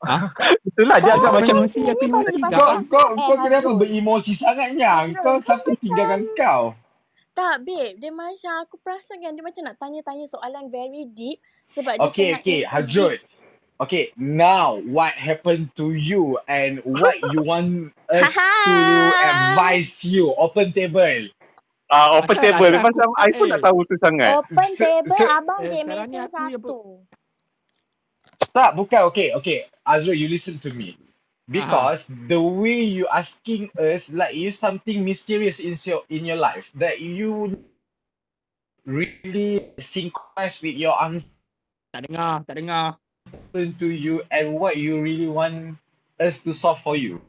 [0.04, 0.28] Ah,
[0.68, 1.96] Itulah dia agak Kau macam emosi, ni tak?
[1.96, 2.20] Kau
[2.52, 4.90] pasal kau Eh, kau kenapa beremosi sangatnya?
[5.08, 6.62] Hazrul, Kau kau siapa tinggalkan kau?
[7.36, 12.00] Tak babe, dia macam aku perasan kan dia macam nak tanya-tanya soalan very deep sebab
[12.00, 12.64] dia Okay, tengah okay, deep.
[12.64, 13.18] Hazrul.
[13.80, 20.32] Okay, now what happened to you and what you want us to advise you?
[20.38, 21.28] Open table.
[21.90, 22.72] uh, open Asal table.
[22.74, 23.64] asal Macam aku I pun tak eh.
[23.64, 24.38] tahu tu sangat.
[24.38, 27.02] Open table se, abang Eh, je mesin satu.
[28.42, 29.08] stop, bukan.
[29.12, 29.66] Okay, okay.
[29.86, 30.96] Azrul, you listen to me.
[31.46, 36.74] Because the way you asking us like you something mysterious in your in your life
[36.74, 37.62] that you
[38.82, 41.30] really synchronize with your answer
[41.94, 42.98] Tak dengar, tak dengar.
[43.54, 45.78] to you and what you really want
[46.18, 47.22] us to solve for you.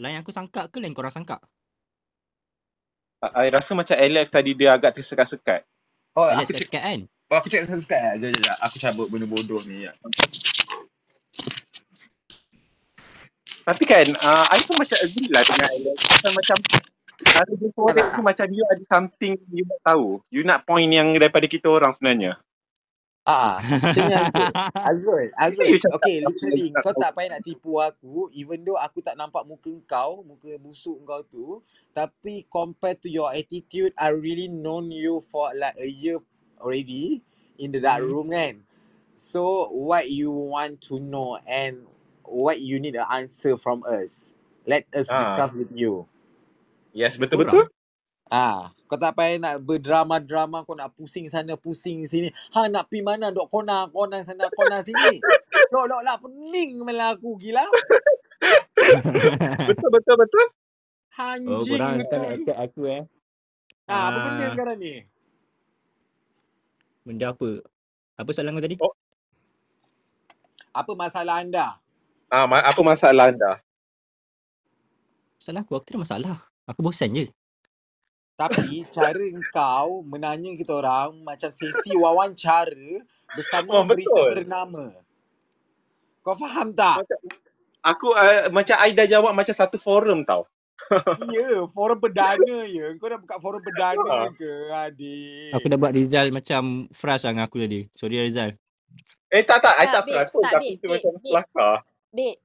[0.00, 1.42] Lain aku sangka ke lain korang sangka?
[3.20, 5.60] I rasa macam Alex tadi dia agak tersekat-sekat.
[6.16, 7.00] Oh, Alex aku sekat kan?
[7.30, 8.16] oh, aku cek sekat.
[8.16, 8.56] Jom, jom, jom.
[8.64, 9.84] Aku cabut benda bodoh ni.
[9.84, 9.92] Ya.
[13.70, 15.96] Tapi kan, uh, I pun macam agree lah dengan Alex.
[16.10, 16.56] Macam, macam
[17.22, 20.18] cara dia korek tu macam you ada something you nak tahu.
[20.34, 22.34] You nak point yang daripada kita orang sebenarnya.
[23.22, 24.14] Ah, macam ni
[24.90, 25.30] Azrul.
[25.38, 25.70] Azrul,
[26.02, 30.26] Okay, literally kau tak payah nak tipu aku even though aku tak nampak muka kau,
[30.26, 31.62] muka busuk kau tu,
[31.94, 36.18] tapi compared to your attitude, I really known you for like a year
[36.58, 37.22] already
[37.60, 38.10] in the dark Hmm.
[38.10, 38.66] room kan.
[39.14, 41.84] So, what you want to know and
[42.30, 44.30] what you need an answer from us.
[44.64, 46.06] Let us Ah, discuss with you.
[46.94, 47.66] yes, betul-betul.
[48.30, 52.30] Ah, kau tak payah nak berdrama-drama, kau nak pusing sana, pusing sini.
[52.54, 53.34] Ha, nak pi mana?
[53.34, 55.18] Dok kona, kona sana, kona sini.
[55.74, 57.66] Dok, dok lah pening malah aku gila.
[59.66, 60.46] Betul, betul, betul.
[61.50, 63.02] oh, korang sekarang attack aku eh.
[63.90, 64.94] Ah, apa benda Ah, sekarang ni?
[67.02, 67.66] benda apa?
[68.14, 68.78] Apa soalan kau tadi?
[68.78, 68.94] Oh,
[70.70, 71.82] Apa masalah anda?
[72.30, 73.58] Ah, ma- apa masalah anda?
[75.36, 76.36] Salah aku, aku tak ada masalah.
[76.64, 77.26] Aku bosan je.
[78.36, 84.30] Tapi cara engkau menanya kita orang macam sesi wawancara Oh, bersama berita betul.
[84.34, 84.84] bernama.
[86.20, 87.04] Kau faham tak?
[87.04, 87.18] Macam,
[87.80, 90.48] aku, uh, macam I dah jawab macam satu forum tau.
[91.30, 92.96] Ya, forum perdana ya.
[92.96, 94.28] Kau dah buka forum perdana Ah.
[94.32, 94.48] ke,
[95.52, 95.68] Aku adik?
[95.68, 97.84] dah buat Rizal macam frust dengan aku tadi.
[97.92, 98.56] Sorry Rizal.
[99.28, 99.76] Eh, tak, tak.
[99.76, 100.10] I Tak, tak babe.
[100.10, 100.42] frust pun.
[100.42, 100.74] Tak, babe.
[100.74, 101.24] tu Babe, macam babe.
[101.28, 101.76] kelakar.
[102.10, 102.38] Babe.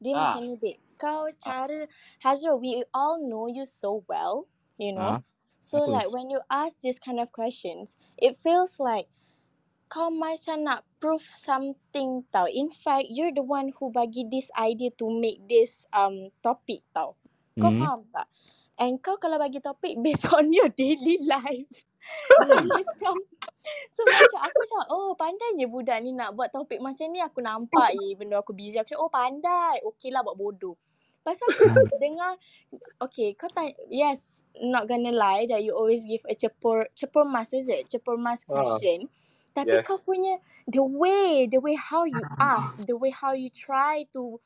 [0.00, 0.20] Dia Ah.
[0.34, 0.80] macam ni, babe.
[0.96, 1.32] Kau ah.
[1.36, 1.88] cara...
[2.24, 4.48] Hazrul, we all know you so well,
[4.80, 5.20] you know.
[5.20, 5.24] Ha?
[5.60, 5.92] So Apa?
[5.92, 9.12] like when you ask this kind of questions, it feels like
[9.92, 12.48] kau macam nak prove something tau.
[12.48, 17.12] In fact, you're the one who bagi this idea to make this um topic tau.
[17.60, 17.80] Kau Hmm.
[17.82, 18.26] faham tak?
[18.80, 21.68] And kau kalau bagi topik based on your daily life.
[22.48, 23.14] so macam
[23.92, 27.20] so macam aku macam oh pandainya budak ni nak buat topik macam ni.
[27.20, 28.80] Aku nampak je though aku busy.
[28.80, 29.84] Aku cakap oh pandai.
[29.84, 30.76] Okay lah buat bodoh.
[31.20, 32.40] Pasal aku dengar
[32.96, 37.52] Okay kau tanya Yes Not gonna lie That you always give a cepur Cepur mas
[37.52, 37.92] is it?
[37.92, 39.04] Cepur mas Ah, question.
[39.52, 39.84] Tapi yes.
[39.84, 44.40] kau punya The way The way how you ask The way how you try to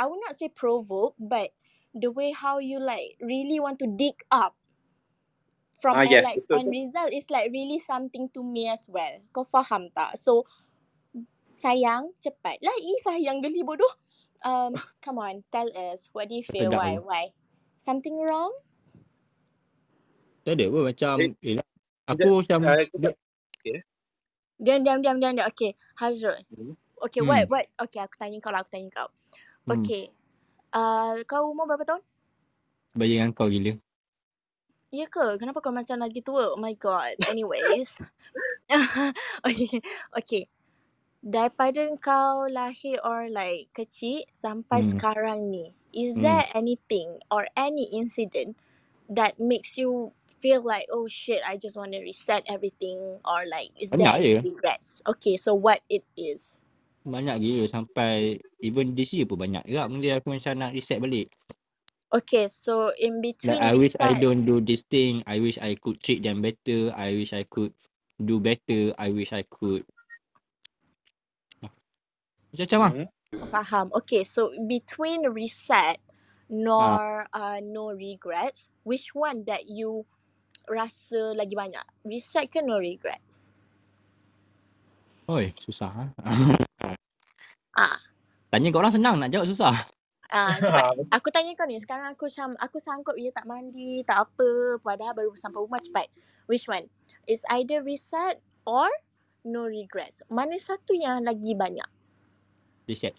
[0.00, 1.52] I would not say provoke But
[1.92, 4.56] The way how you like Really want to dig up
[5.84, 6.70] From Ah, yes, Alex betul tu.
[6.72, 10.48] result Is like really something to me as well Kau faham tak So
[11.54, 13.92] Sayang Cepat lah Ih sayang geli bodoh
[14.40, 14.72] um,
[15.04, 17.04] Come on Tell us What do you feel Tegak Why tu.
[17.04, 17.24] Why
[17.76, 18.48] Something wrong
[20.42, 21.66] Tak ada pun macam Eh, Sekejap.
[22.04, 22.60] Aku macam.
[23.60, 23.78] Okay.
[24.56, 25.46] Diam diam diam diam diam.
[25.52, 26.72] Okay Hazrul Hmm.
[27.04, 29.08] Okay Hmm what what Okay aku tanya kau lah Aku tanya kau
[29.68, 30.08] hmm Okay
[30.72, 32.00] uh, Kau umur berapa tahun
[32.96, 33.76] Bayar dengan kau gila
[34.94, 35.34] Ya ke?
[35.42, 36.54] Kenapa kau macam lagi tua?
[36.54, 37.18] Oh my god.
[37.26, 37.98] Anyways.
[39.44, 39.78] Okay.
[40.16, 40.42] Okay.
[41.20, 44.90] Daripada kau lahir or like kecil sampai Hmm.
[44.96, 46.24] sekarang ni, is hmm.
[46.24, 48.56] there anything or any incident
[49.06, 53.72] that makes you feel like oh shit I just want to reset everything or like
[53.80, 54.32] is there Banyak je.
[54.40, 55.00] any regrets?
[55.08, 56.64] Okay, so what it is?
[57.04, 61.28] Banyak gila sampai Even this year pun banyak juga Benda aku macam nak reset balik
[62.14, 65.74] Okay, so in Like between I wish I don't do this thing I wish I
[65.76, 67.72] could treat them better I wish I could
[68.20, 69.84] do better I wish I could
[72.52, 73.06] Macam-macam lah Hmm.
[73.54, 73.90] faham.
[73.94, 76.02] Okay, so between reset
[76.78, 80.06] ah, nor uh, no regrets, which one that you
[80.66, 81.84] rasa lagi banyak?
[82.02, 83.54] Reset ke no regrets?
[85.30, 86.04] Oi susah ha?
[87.74, 87.98] Ah,
[88.52, 89.74] Tanya kat orang senang Nak jawab susah
[90.30, 90.94] ah cepat.
[91.12, 95.12] Aku tanya kau ni, sekarang aku macam aku sanggup je tak mandi, tak apa, padahal
[95.12, 96.08] baru sampai rumah cepat.
[96.46, 96.88] Which one?
[97.28, 98.88] Is either reset or
[99.44, 100.24] no regrets?
[100.32, 101.88] Mana satu yang lagi banyak?
[102.84, 103.16] Reset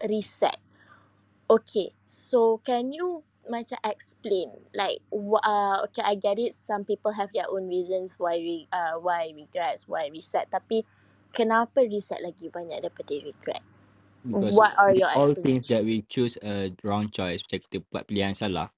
[0.00, 0.58] Reset.
[1.50, 7.34] Okay, so can you macam explain like uh, okay I get it some people have
[7.34, 10.86] their own reasons why re, uh, why regrets why reset tapi
[11.34, 13.64] kenapa reset lagi banyak daripada regret
[14.24, 18.04] Because what are your all think that we choose a wrong choice Macam kita buat
[18.04, 18.68] pilihan salah.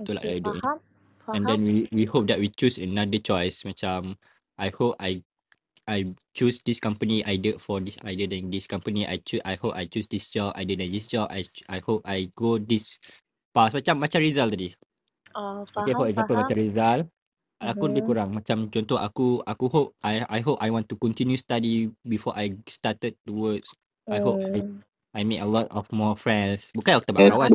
[0.00, 0.78] Itulah okay hidup ni faham
[1.32, 1.48] And faham.
[1.48, 3.64] then we we hope that we choose another choice.
[3.64, 4.16] Macam
[4.60, 5.24] I hope I
[5.88, 9.04] I choose this company either for this either than this company.
[9.08, 11.28] I choose I hope I choose this job either than this job.
[11.32, 13.00] I I hope I go this
[13.56, 13.72] path.
[13.76, 14.70] Macam macam Rizal tadi.
[15.36, 16.40] Oh okay for faham example faham.
[16.40, 17.00] Macam Rizal
[17.62, 18.30] aku lebih mhm kurang.
[18.36, 22.54] Macam contoh aku aku hope I I hope I want to continue study before I
[22.68, 23.72] started towards
[24.10, 24.82] I hope I hmm.
[25.12, 26.72] I make a lot of more friends.
[26.72, 27.50] Bukan aku tak buat kawan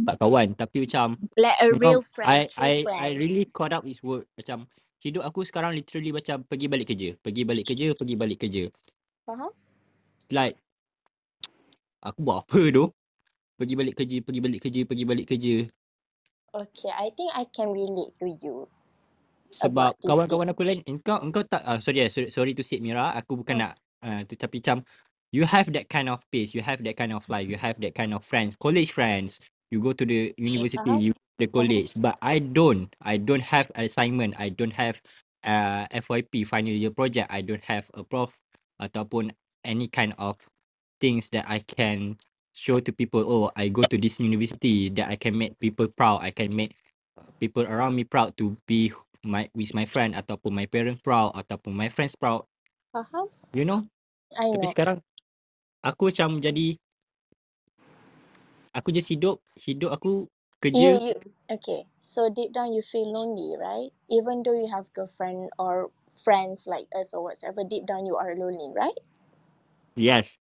[0.00, 3.74] tak kawan tapi macam like a real I friends true I I friends really caught
[3.76, 4.24] up with work.
[4.38, 8.64] Macam hidup aku sekarang literally macam pergi balik kerja pergi balik kerja pergi balik kerja.
[9.28, 9.52] Faham?
[10.32, 10.56] Like
[12.00, 12.84] aku buat apa tu?
[13.60, 15.56] Pergi balik kerja pergi balik kerja pergi balik kerja.
[16.50, 18.70] Okay I think I can relate to you
[19.50, 23.10] sebab kawan-kawan aku lain engkau engkau tak uh, sorry sorry, sorry to say Mira.
[23.18, 23.62] Aku bukan hmm.
[23.66, 23.72] nak
[24.06, 24.86] uh, tu tapi macam
[25.32, 27.94] you have that kind of pace you have that kind of life you have that
[27.94, 29.38] kind of friends college friends.
[29.70, 31.94] You go to the university faham you the college.
[31.96, 35.00] But I don't I don't have assignment I don't have
[35.42, 37.32] uh, FYP final year project.
[37.32, 38.36] I don't have a prof
[38.82, 39.32] ataupun
[39.64, 40.36] any kind of
[41.00, 42.18] things that I can
[42.52, 46.20] show to people oh I go to this university that I can make people proud.
[46.22, 46.76] I can make
[47.16, 48.92] uh, people around me proud to be
[49.24, 52.44] my with my friend ataupun my parents proud ataupun my friends proud.
[52.92, 53.82] Faham you know?
[54.38, 54.70] I tapi know.
[54.70, 54.96] sekarang
[55.84, 56.76] aku macam jadi
[58.76, 60.26] aku just hidup hidup aku
[60.72, 61.14] You, kerja you,
[61.50, 61.86] okay.
[61.98, 63.90] So deep down you feel lonely, right?
[64.08, 68.34] Even though you have girlfriend or friends like us or whatsoever, deep down you are
[68.36, 68.98] lonely, right?
[69.96, 70.38] yes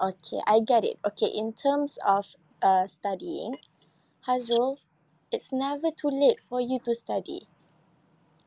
[0.00, 0.98] Okay, I get it.
[1.06, 3.58] Okay, in terms of uh studying,
[4.26, 4.78] Hazrul,
[5.32, 7.48] it's never too late for you to study.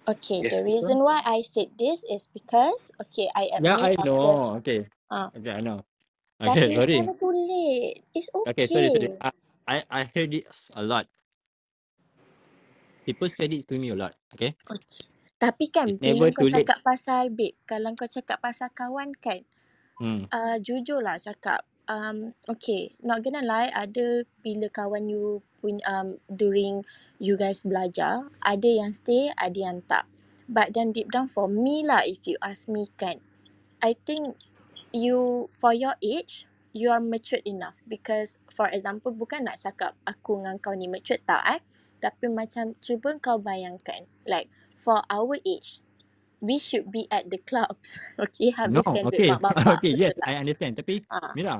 [0.07, 3.95] Okay, Yes, the reason why I said this is because okay, I yeah I admit
[3.97, 5.81] after know okay uh okay I know
[6.41, 7.31] okay it's sorry never too.
[8.15, 9.19] It's okay sorry sorry okay.
[9.21, 9.31] I
[9.65, 11.07] I I heard it a lot
[13.05, 15.05] people said it to me a lot okay Okay.
[15.35, 18.71] Tapi kan it's bila never kau too late cakap pasal babe, kalau kau cakap pasal
[18.71, 19.43] kawan kan,
[19.99, 25.83] hmm uh, jujur lah cakap, um, okay, not gonna lie, ada bila kawan you punya,
[25.91, 26.87] um, during
[27.19, 30.07] you guys belajar, ada yang stay, ada yang tak.
[30.47, 33.19] But then deep down for me lah, if you ask me kan,
[33.83, 34.39] I think
[34.95, 37.83] you, for your age, you are matured enough.
[37.83, 41.61] Because for example, bukan nak cakap aku dengan kau ni matured tak eh.
[41.99, 44.47] Tapi macam cuba kau bayangkan, like
[44.79, 45.83] for our age,
[46.39, 47.99] we should be at the clubs.
[48.21, 49.27] Okay, No, habiskan duit okay.
[49.27, 49.75] mak bapak.
[49.83, 50.31] okay, yes, tak?
[50.31, 50.79] I understand.
[50.79, 51.35] Tapi Ah.
[51.35, 51.59] Mira,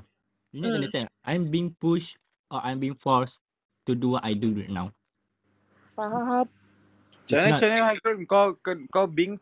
[0.56, 0.80] you need to Hmm.
[0.80, 1.08] understand.
[1.28, 2.16] I'm being pushed
[2.48, 3.44] or I'm being forced
[3.86, 4.96] to do what I do right now.
[5.96, 6.48] Faham?
[7.26, 7.58] Macam mana,
[7.98, 9.36] macam kau, kau, kau being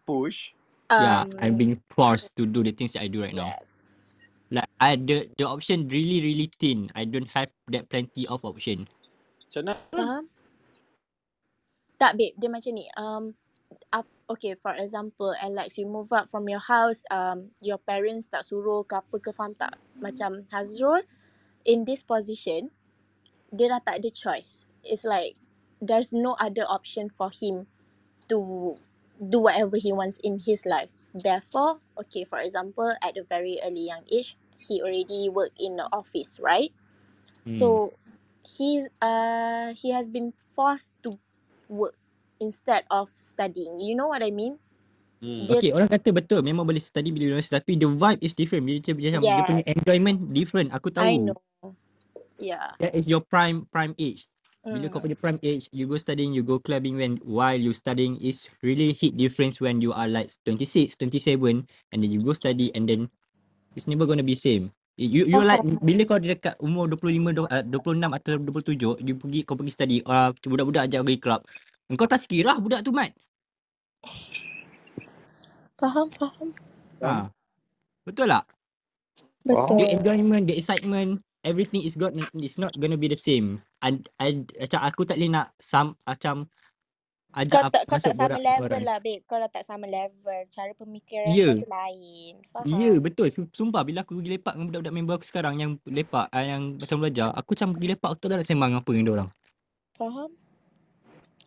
[1.02, 3.50] yeah, I'm Um, being forced to do the things that I do right now.
[3.50, 4.22] yes.
[4.54, 6.94] Like I the the option really really thin.
[6.94, 8.86] I don't have that plenty of option.
[9.50, 9.74] Macam mana?
[9.94, 10.24] Faham?
[11.98, 12.86] Tak babe, dia macam ni.
[12.98, 13.34] Um,
[13.94, 18.46] up, okay, for example, Alex, you move out from your house, um, your parents tak
[18.46, 19.78] suruh ke apa ke, faham tak?
[19.98, 21.02] Macam Hazrul,
[21.66, 22.70] in this position,
[23.54, 24.66] dia dah tak ada choice.
[24.84, 25.38] It's like,
[25.80, 27.66] there's no other option for him
[28.28, 28.74] to
[29.18, 30.90] do whatever he wants in his life.
[31.14, 35.86] Therefore, okay, for example, at a very early young age, he already work in the
[35.94, 36.74] office, right?
[37.46, 37.58] Hmm.
[37.60, 37.68] So
[38.44, 41.12] he's uh he has been forced to
[41.70, 41.96] work
[42.42, 43.80] instead of studying.
[43.80, 44.58] You know what I mean?
[45.22, 45.48] Hmm.
[45.48, 46.42] Dia Okay, orang kata betul.
[46.44, 48.66] Memang boleh study bila universiti tapi the vibe is different.
[48.68, 50.68] Dia macam macam dia punya yes, enjoyment different.
[50.74, 51.32] Aku I tahu.
[51.32, 51.40] know.
[52.42, 52.76] Yeah.
[52.82, 54.28] That is your prime prime age.
[54.68, 55.04] Bila kau Mm.
[55.04, 58.92] punya prime age, you go studying, you go clubbing when while you studying is really
[58.94, 63.08] hit difference when you are like 26, 27 and then you go study and then
[63.78, 64.72] it's never gonna be same.
[65.00, 65.78] You you like Faham.
[65.84, 69.98] bila kau dekat umur 25 do- uh, 26 atau 27 you pergi kau pergi study
[70.06, 71.42] uh, budak-budak ajak pergi club.
[71.92, 73.12] Engkau tak sekira budak tu mat.
[75.80, 76.50] Faham, faham.
[77.04, 77.30] Ha.
[78.06, 78.46] Betul tak?
[79.46, 79.80] Betul.
[79.80, 83.62] The enjoyment, the excitement, everything is got is not gonna be the same.
[83.84, 86.48] And I, macam aku tak boleh nak sam macam
[87.52, 88.88] Kau ajak tak ap- kau tak sama borak level orang.
[88.88, 89.24] lah babe.
[89.30, 90.42] Kau dah tak sama level.
[90.50, 92.42] Cara pemikiran kau tu lain.
[92.52, 92.94] Faham?
[92.94, 96.28] Ya betul Sum- Sumpah bila aku pergi lepak dengan budak-budak member aku sekarang Yang lepak
[96.30, 99.10] uh, Yang macam belajar Aku macam pergi lepak Aku tak ada nak sembang apa dengan
[99.16, 99.30] orang
[99.98, 100.32] Faham?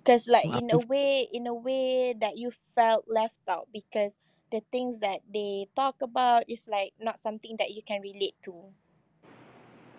[0.01, 3.67] Because like Sebab in aku a way, in a way that you felt left out
[3.75, 4.19] because
[4.55, 8.71] the things that they talk about is like not something that you can relate to.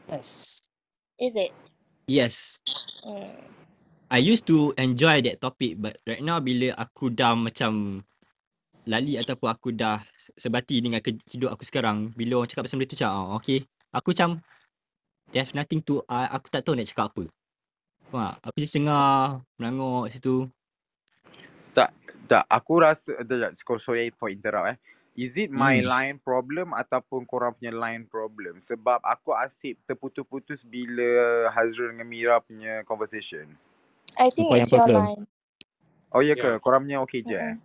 [0.08, 0.62] Yes
[1.20, 1.52] Is it?
[2.08, 2.60] Yes
[3.08, 3.40] Mm.
[4.12, 8.04] I used to enjoy that topic But right now bila aku dah macam
[8.88, 10.00] Lali ataupun aku dah
[10.36, 13.64] sebati dengan ke- hidup aku sekarang Bila orang cakap pasal benda tu macam oh, Okay
[13.96, 14.40] Aku macam
[15.32, 17.24] There's nothing to uh, Aku tak tahu nak cakap apa
[18.08, 18.36] Faham tak?
[18.48, 20.48] Aku just dengar Menangok situ
[21.78, 21.94] Tak,
[22.26, 22.44] tak.
[22.50, 24.78] Aku rasa, tak, sorry for interrupt eh.
[25.18, 28.62] Is it my Hmm line problem ataupun korang punya line problem?
[28.62, 33.58] Sebab aku asyik terputus-putus bila Hazrul dengan Mira punya conversation.
[34.18, 35.28] I think yang it's your problem line.
[36.14, 36.42] Oh ya Ya.
[36.42, 36.58] ke?
[36.64, 37.56] Korang punya okay je eh?
[37.56, 37.62] Mm-mm.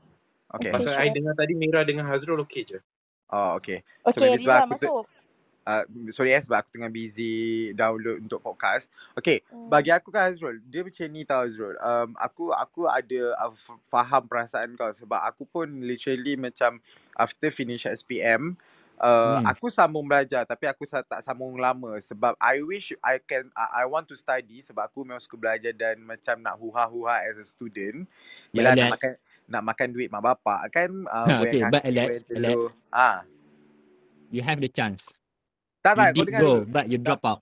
[0.56, 0.70] Okay.
[0.72, 1.14] Okay, Pasal I sure.
[1.14, 2.78] dengar tadi Mira dengan Hazrul okey je.
[3.32, 3.84] Oh okay.
[4.12, 5.06] So Okay, sebab Riza aku ter, masuk.
[5.66, 8.90] Uh, sorry eh sebab aku tengah busy download untuk podcast.
[9.14, 9.68] Okay, Hmm.
[9.68, 11.76] bagi aku kan Azrul, dia macam ni tau Azrul.
[11.78, 13.54] Um, aku aku ada uh,
[13.86, 16.78] faham perasaan kau sebab aku pun literally macam
[17.14, 18.56] after finish SPM,
[18.98, 23.50] uh, Hmm aku sambung belajar tapi aku tak sambung lama sebab I wish I can
[23.58, 27.36] I, I want to study sebab aku memang suka belajar dan macam nak huha-huha as
[27.38, 28.06] a student.
[28.54, 29.12] Yelah nak makan
[29.50, 32.72] nak makan duit mak bapak kan uh, ha, Okay but Alex Alex.
[32.94, 33.26] Ah,
[34.32, 35.12] You have the chance
[35.82, 36.62] tak You tak kau did dengar go dulu.
[36.70, 37.40] But you Tak drop out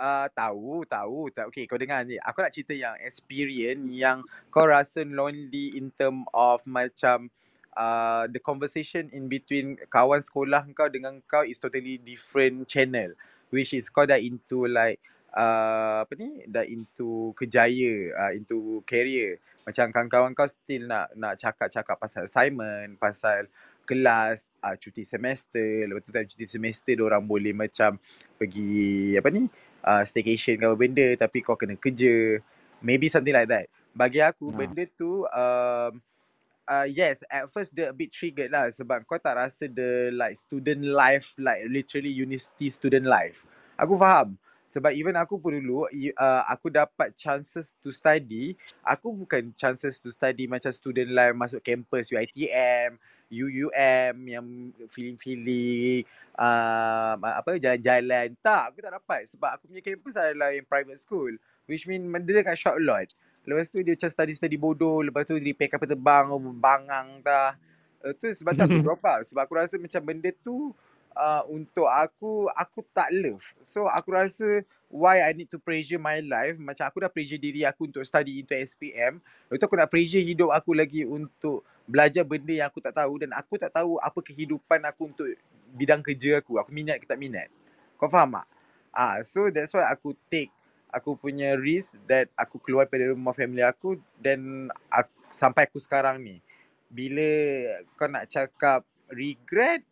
[0.00, 1.28] Uh, tahu, tahu.
[1.28, 2.16] Tak, okay, kau dengar ni.
[2.24, 7.28] Aku nak cerita yang experience yang kau rasa lonely in term of macam
[7.76, 13.12] uh, the conversation in between kawan sekolah kau dengan kau is totally different channel.
[13.52, 15.04] Which is kau dah into like
[15.36, 16.48] uh, apa ni?
[16.48, 19.36] Dah into kejaya, uh, into career.
[19.68, 23.52] Macam kawan-kawan kau still nak nak cakap-cakap pasal assignment, pasal
[23.90, 25.90] kelas, uh, cuti semester.
[25.90, 27.98] Lepas tu time cuti semester, orang boleh macam
[28.38, 29.50] pergi apa ni?
[29.84, 32.40] uh, staycation ke apa benda tapi kau kena kerja.
[32.80, 33.68] Maybe something like that.
[33.92, 34.56] Bagi aku ha.
[34.56, 35.92] benda tu um,
[36.64, 40.36] uh, yes at first dia a bit triggered lah sebab kau tak rasa the like
[40.36, 43.44] student life like literally university student life.
[43.76, 44.36] Aku faham.
[44.70, 48.54] Sebab even aku pun dulu uh, aku dapat chances to study,
[48.86, 52.94] aku bukan chances to study macam student life masuk campus UiTM,
[53.30, 54.46] UUM yang
[54.90, 56.04] feeling-feeling
[56.34, 58.34] uh, apa jalan-jalan.
[58.42, 61.32] Tak, aku tak dapat sebab aku punya campus adalah yang private school
[61.70, 63.06] which mean dia dekat short lot.
[63.46, 66.26] Lepas tu dia macam study-study bodoh, lepas tu repair kapal terbang,
[66.58, 67.54] bangang dah.
[68.02, 70.74] Uh, tu sebab tu aku drop out sebab aku rasa macam benda tu
[71.20, 73.44] uh, untuk aku aku tak love.
[73.60, 77.68] So aku rasa why I need to pressure my life macam aku dah pressure diri
[77.68, 79.20] aku untuk study into SPM.
[79.52, 83.20] Lepas tu aku nak pressure hidup aku lagi untuk belajar benda yang aku tak tahu
[83.20, 85.28] dan aku tak tahu apa kehidupan aku untuk
[85.76, 86.56] bidang kerja aku.
[86.56, 87.52] Aku minat ke tak minat.
[88.00, 88.48] Kau faham tak?
[88.90, 90.50] Ah, so that's why aku take
[90.90, 96.18] aku punya risk that aku keluar dari rumah family aku dan aku, sampai aku sekarang
[96.18, 96.42] ni.
[96.90, 97.30] Bila
[97.94, 99.86] kau nak cakap regret,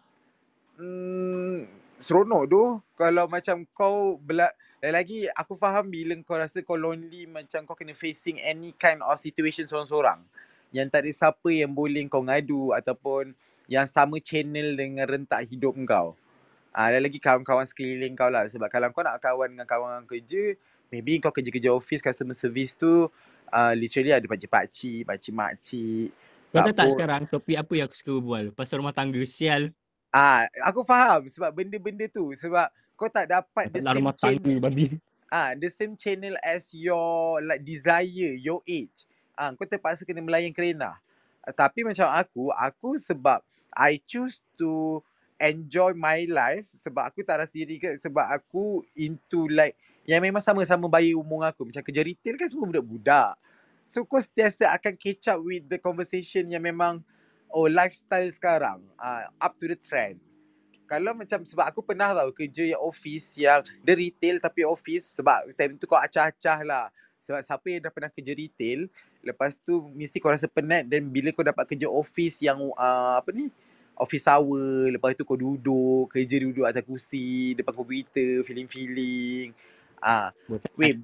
[0.79, 1.67] hmm,
[1.99, 2.63] seronok tu.
[2.95, 7.93] Kalau macam kau bela lagi aku faham bila kau rasa kau lonely macam kau kena
[7.99, 10.23] facing any kind of situation seorang-seorang.
[10.71, 13.35] Yang tak ada siapa yang boleh kau ngadu ataupun
[13.67, 16.15] yang sama channel dengan rentak hidup kau.
[16.73, 18.47] Ah, ada lagi kawan-kawan sekeliling kau lah.
[18.47, 20.55] Sebab kalau kau nak kawan dengan kawan kerja,
[20.95, 23.09] maybe kau kerja-kerja office, customer service tu,
[23.51, 26.13] uh, literally ada pakcik-pakcik, pakcik-makcik.
[26.49, 28.45] Kau tahu tak sekarang topik apa yang aku suka berbual?
[28.57, 29.73] Pasal rumah tangga, sial.
[30.09, 32.33] Ah, aku faham sebab benda-benda tu.
[32.33, 34.97] Sebab kau tak dapat the same rumah tangga, babi.
[35.29, 39.05] Ah, the same channel as your like desire, your age.
[39.37, 40.97] Ah, kau terpaksa kena melayan kerana.
[41.45, 43.45] Uh, tapi macam aku, aku sebab
[43.77, 45.05] I choose to
[45.39, 50.43] enjoy my life sebab aku tak rasa diri ke sebab aku into like yang memang
[50.43, 53.39] sama-sama bayi umur aku macam kerja retail kan semua budak-budak
[53.87, 56.99] so kau sentiasa akan catch up with the conversation yang memang
[57.53, 60.21] oh lifestyle sekarang uh, up to the trend.
[60.89, 65.53] Kalau macam sebab aku pernah tau kerja yang office yang the retail tapi office sebab
[65.53, 66.89] time tu kau acah-acah lah.
[67.21, 68.89] Sebab siapa yang dah pernah kerja retail
[69.21, 73.35] lepas tu mesti kau rasa penat dan bila kau dapat kerja office yang uh, apa
[73.37, 73.53] ni
[73.99, 79.53] office hour lepas tu kau duduk kerja duduk atas kursi depan komputer feeling-feeling.
[80.01, 80.33] Ah
[80.79, 80.97] weh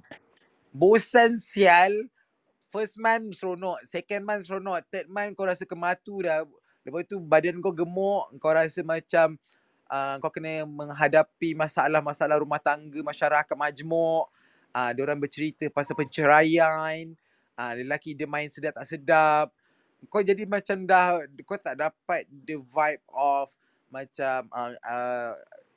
[0.73, 1.93] bosan sial
[2.75, 6.43] first month seronok second month seronok third month kau rasa kematu dah.
[6.83, 9.39] Lepas tu badan kau gemuk kau rasa macam
[9.87, 14.27] uh, kau kena menghadapi masalah-masalah rumah tangga masyarakat majmuk.
[14.75, 17.15] Uh, dia orang bercerita pasal penceraian.
[17.55, 19.55] Uh, lelaki dia main sedap tak sedap
[20.11, 23.49] kau jadi macam dah kau tak dapat the vibe of
[23.89, 25.33] macam uh, uh,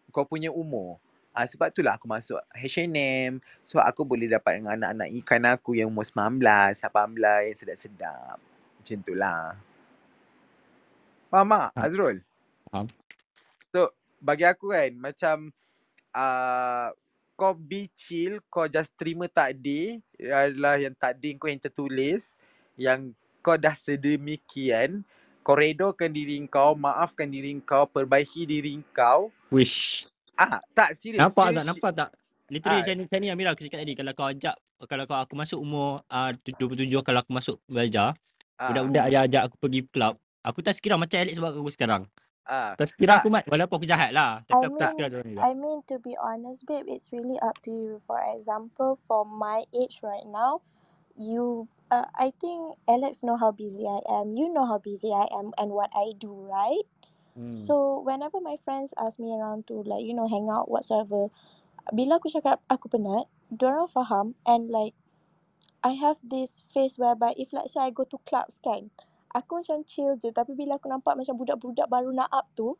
[0.10, 0.98] kau punya umur.
[1.38, 3.38] Uh, sebab itulah aku masuk H&M.
[3.61, 6.81] So aku boleh dapat dengan anak-anak ikan aku yang umur 19, 18
[7.45, 8.38] yang sedap-sedap.
[8.41, 9.53] Macam itulah.
[11.29, 12.17] Faham tak Azrul?
[12.73, 12.89] Faham.
[13.69, 15.53] So bagi aku kan macam
[16.17, 16.89] uh,
[17.38, 22.33] kau be chill, kau just terima takdir adalah yang takdir kau yang tertulis
[22.81, 23.13] yang
[23.45, 25.05] kau dah sedemikian
[25.45, 29.31] kau redorkan diri kau, maafkan diri kau, perbaiki diri kau.
[29.47, 30.03] Wish.
[30.38, 31.19] Ah, tak serius.
[31.19, 31.57] Nampak serius.
[31.57, 31.65] tak?
[31.65, 32.09] Nampak tak?
[32.47, 32.83] Literally ah.
[32.85, 33.93] macam, macam ni Amira aku cakap tadi.
[33.97, 34.55] Kalau kau ajak,
[34.88, 38.15] kalau kau aku masuk umur uh, 27, kalau aku masuk belajar,
[38.55, 38.71] ah.
[38.71, 40.13] budak-budak ajak, ajak aku pergi club,
[40.45, 42.03] aku tak sekira macam Alex sebab aku sekarang.
[42.47, 42.71] Ah.
[42.79, 44.39] Tak sekira aku mat, walaupun aku jahat lah.
[44.47, 45.07] Tapi I aku mean, tak kira.
[45.43, 47.99] I mean to be honest babe, it's really up to you.
[48.07, 50.63] For example, for my age right now,
[51.19, 54.31] you uh, I think Alex know how busy I am.
[54.31, 56.88] You know how busy I am and what I do, right?
[57.38, 57.53] Hmm.
[57.53, 61.29] So whenever my friends ask me around to like you know hang out whatsoever,
[61.93, 64.97] bila aku cakap aku penat, diorang faham and like
[65.85, 68.89] I have this face whereby if like say I go to clubs kan,
[69.38, 72.73] aku macam chill je tapi bila aku nampak macam budak-budak baru nak up tu,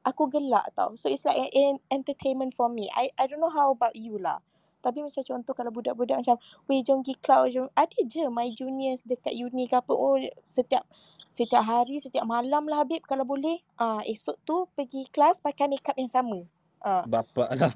[0.00, 0.96] aku gelak tau.
[0.96, 2.88] So it's like an entertainment for me.
[2.96, 4.40] I I don't know how about you lah.
[4.80, 9.04] Tapi macam contoh kalau budak-budak macam Weh jom pergi cloud jom Ada je my juniors
[9.04, 10.16] dekat uni ke apa Oh
[10.48, 10.88] setiap
[11.30, 15.94] Setiap hari Setiap malam lah Habib Kalau boleh uh, Esok tu pergi kelas Pakai makeup
[15.94, 16.42] yang sama
[16.82, 17.06] uh.
[17.06, 17.72] Bapak lah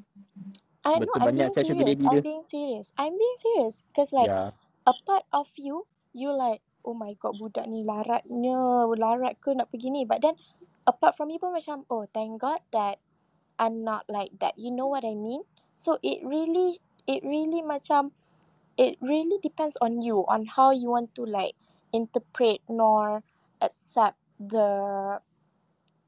[0.85, 2.01] I Betul know, banyak I'm being serious.
[2.05, 2.87] I'm being serious.
[3.01, 3.75] I'm being serious.
[3.89, 4.53] Because like, yeah.
[4.85, 8.85] a part of you, you like, oh my god, budak ni laratnya.
[8.93, 10.05] Larat ke nak pergi ni.
[10.05, 10.37] But then,
[10.85, 13.01] apart from you pun macam, oh thank god that
[13.57, 14.61] I'm not like that.
[14.61, 15.41] You know what I mean?
[15.73, 16.77] So, it really
[17.09, 18.13] it really macam
[18.77, 21.57] it really depends on you on how you want to like
[21.97, 23.25] interpret nor
[23.65, 24.69] accept the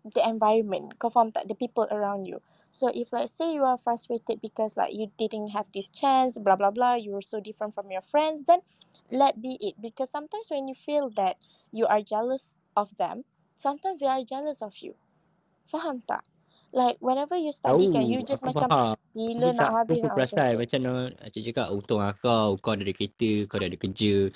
[0.07, 1.51] the environment kau faham tak?
[1.51, 2.39] The people around you.
[2.71, 6.55] So if let's say you are frustrated because like you didn't have this chance blah
[6.55, 8.61] blah blah you were so different from your friends then
[9.11, 9.75] let be it.
[9.81, 11.41] Because sometimes when you feel that
[11.73, 13.25] you are jealous of them
[13.57, 14.95] sometimes they are jealous of you.
[15.67, 16.23] Faham tak?
[16.77, 18.95] Like whenever you study kan you just macam faham.
[19.17, 20.93] bila nak habis nak perasan macam no,
[21.33, 24.29] cik cakap untung lah kau kau ada kereta kau dah ada kerja.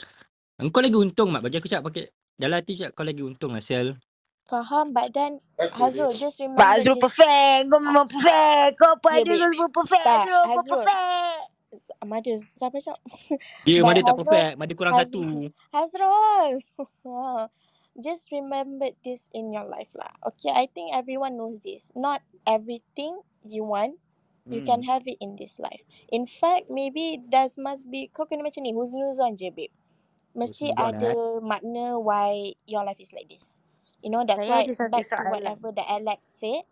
[0.61, 1.45] Engkau lagi untung mak.
[1.45, 2.09] Bagi aku cakap pakai
[2.41, 4.01] dalam hati cakap kau lagi untung lah sel.
[4.49, 5.39] Faham but then
[5.77, 7.69] Hazrul just remember Pak Hazrul perfect.
[7.69, 8.73] Kau memang perfect.
[8.81, 10.07] Kau apa ada kau semua perfect.
[10.09, 11.41] Hazrul kau perfect.
[12.03, 12.99] Mada Siapa cakap?
[13.69, 14.53] Dia Mada tak perfect.
[14.57, 15.69] Mada kurang Hazrul, satu.
[15.77, 16.51] Hazrul.
[18.07, 20.11] Just remember this in your life lah.
[20.25, 21.93] Okay, I think everyone knows this.
[21.93, 23.99] Not everything you want,
[24.47, 24.89] you can hmm.
[24.89, 25.83] have it in this life.
[26.09, 29.75] In fact, maybe does must be kau kena macam ni, husnuzon je babe.
[30.37, 33.59] Mesti ada makna why your life is like this.
[34.01, 36.65] You know, that's Saya why back to whatever that Alex said,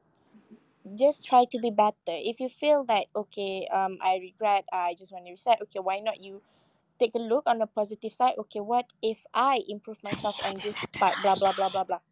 [0.96, 2.16] just try to be better.
[2.16, 6.00] If you feel that, okay, um, I regret, I just want to reset, okay, why
[6.00, 6.40] not you
[6.98, 8.34] take a look on the positive side.
[8.46, 11.14] Okay, what if I improve myself on this part?
[11.22, 12.02] Blah blah blah blah blah.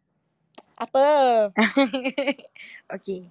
[0.79, 1.05] Apa?
[2.95, 3.27] okay.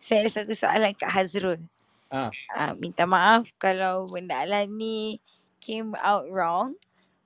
[0.00, 1.60] Saya ada satu soalan kat Hazrul.
[2.08, 2.32] Ah.
[2.52, 5.20] Uh, minta maaf kalau benda Alan ni
[5.60, 6.76] came out wrong.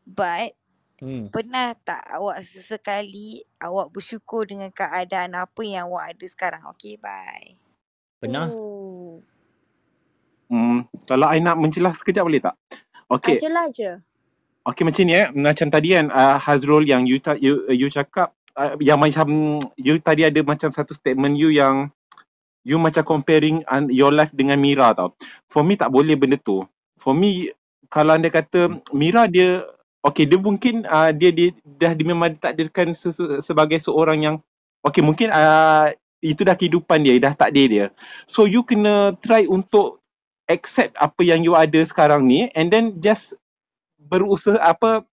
[0.09, 0.57] But
[0.99, 1.31] Hmm.
[1.31, 6.63] pernah tak awak sesekali awak bersyukur dengan keadaan apa yang awak ada sekarang?
[6.75, 7.55] Okay, bye.
[8.19, 8.51] Pernah?
[8.51, 9.23] Oh.
[10.51, 12.59] Hmm, kalau I nak mencelah sekejap boleh tak?
[13.07, 13.39] Okay.
[13.39, 13.95] Aja lah je.
[14.67, 15.31] Okay macam ni eh.
[15.33, 20.03] Macam tadi kan uh, Hazrul yang you, ta- you, you cakap uh, yang macam you
[20.03, 21.95] tadi ada macam satu statement you yang
[22.67, 25.15] you macam comparing uh, your life dengan Mira tau.
[25.47, 26.67] For me tak boleh benda tu.
[26.99, 27.55] For me
[27.89, 29.65] kalau anda kata Mira dia
[30.03, 34.37] okay dia mungkin uh, dia, dia dah memang ditakdirkan sesu, sebagai seorang yang
[34.83, 37.87] okay mungkin uh, itu dah kehidupan dia, dah takdir dia.
[38.27, 40.03] So you kena try untuk
[40.51, 43.37] accept apa yang you ada sekarang ni and then just
[44.01, 45.05] berusaha apa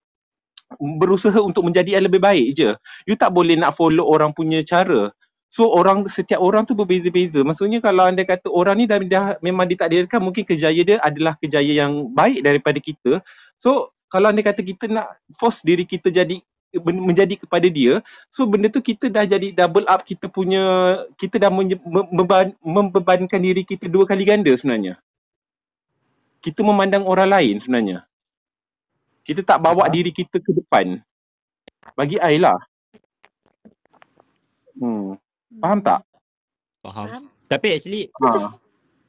[0.79, 2.73] berusaha untuk menjadi yang lebih baik je.
[3.05, 5.13] You tak boleh nak follow orang punya cara.
[5.55, 7.47] So orang setiap orang tu berbeza-beza.
[7.47, 11.79] Maksudnya kalau anda kata orang ni dah, dah memang ditakdirkan mungkin kejayaan dia adalah kejayaan
[11.79, 13.23] yang baik daripada kita.
[13.55, 16.39] So kalau anda kata kita nak force diri kita jadi
[16.79, 17.99] men- menjadi kepada dia,
[18.31, 20.63] so benda tu kita dah jadi double up kita punya
[21.19, 25.03] kita dah membeban, membebankan diri kita dua kali ganda sebenarnya.
[26.39, 28.07] Kita memandang orang lain sebenarnya.
[29.25, 29.95] Kita tak bawa Faham.
[29.97, 31.03] diri kita ke depan.
[31.97, 32.55] Bagi I lah.
[34.77, 35.17] Hmm.
[35.59, 36.01] Faham tak?
[36.85, 37.07] Faham.
[37.09, 37.25] Faham?
[37.49, 38.51] Tapi actually Ha.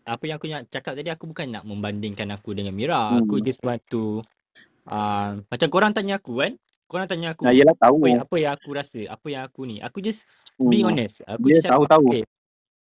[0.05, 3.19] apa yang aku nak cakap tadi aku bukan nak membandingkan aku dengan Mira.
[3.19, 3.43] Aku Hmm.
[3.43, 4.21] just want to
[4.89, 6.53] uh, macam korang tanya aku kan.
[6.85, 7.97] Korang tanya aku Nah, yelah tahu.
[7.97, 9.81] apa yang, apa yang aku rasa, apa yang aku ni.
[9.81, 10.29] Aku just
[10.61, 10.93] being Hmm.
[10.93, 11.25] honest.
[11.25, 12.05] Aku Dia just cakap tahu-tahu.
[12.05, 12.23] okay.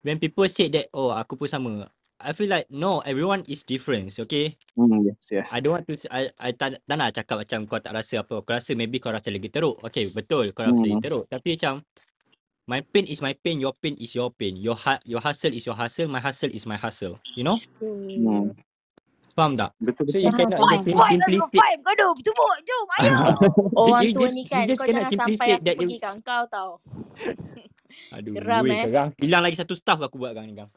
[0.04, 1.88] When people say that oh aku pun sama.
[2.20, 4.56] I feel like no everyone is different, okay?
[4.76, 5.48] Hmm, yes, yes.
[5.52, 8.40] I don't want to I, I tak, tak nak cakap macam kau tak rasa apa.
[8.40, 9.80] Aku rasa maybe kau rasa lagi teruk.
[9.86, 11.04] Okay, betul kau rasa lagi Hmm.
[11.04, 11.24] teruk.
[11.28, 11.74] Tapi macam
[12.68, 14.56] my pain is my pain, your pain is your pain.
[14.56, 17.16] Your ha- your hustle is your hustle, my hustle is my hustle.
[17.36, 17.56] You know?
[17.80, 18.52] Hmm.
[19.34, 19.74] Faham tak?
[19.82, 20.22] Betul So betul.
[20.22, 21.78] you Faham, cannot just Five, let's go simplistic five.
[21.82, 23.18] Gaduh, tumbuk, jom, ayo.
[23.78, 26.00] Orang you tua just ni you kan, kau jangan simply sampai aku that pergi you
[26.00, 26.70] kat kau tau.
[28.14, 28.88] Aduh, Geram eh.
[28.88, 29.12] gerang.
[29.20, 30.70] Hilang lagi satu staff aku buat gang ni gang.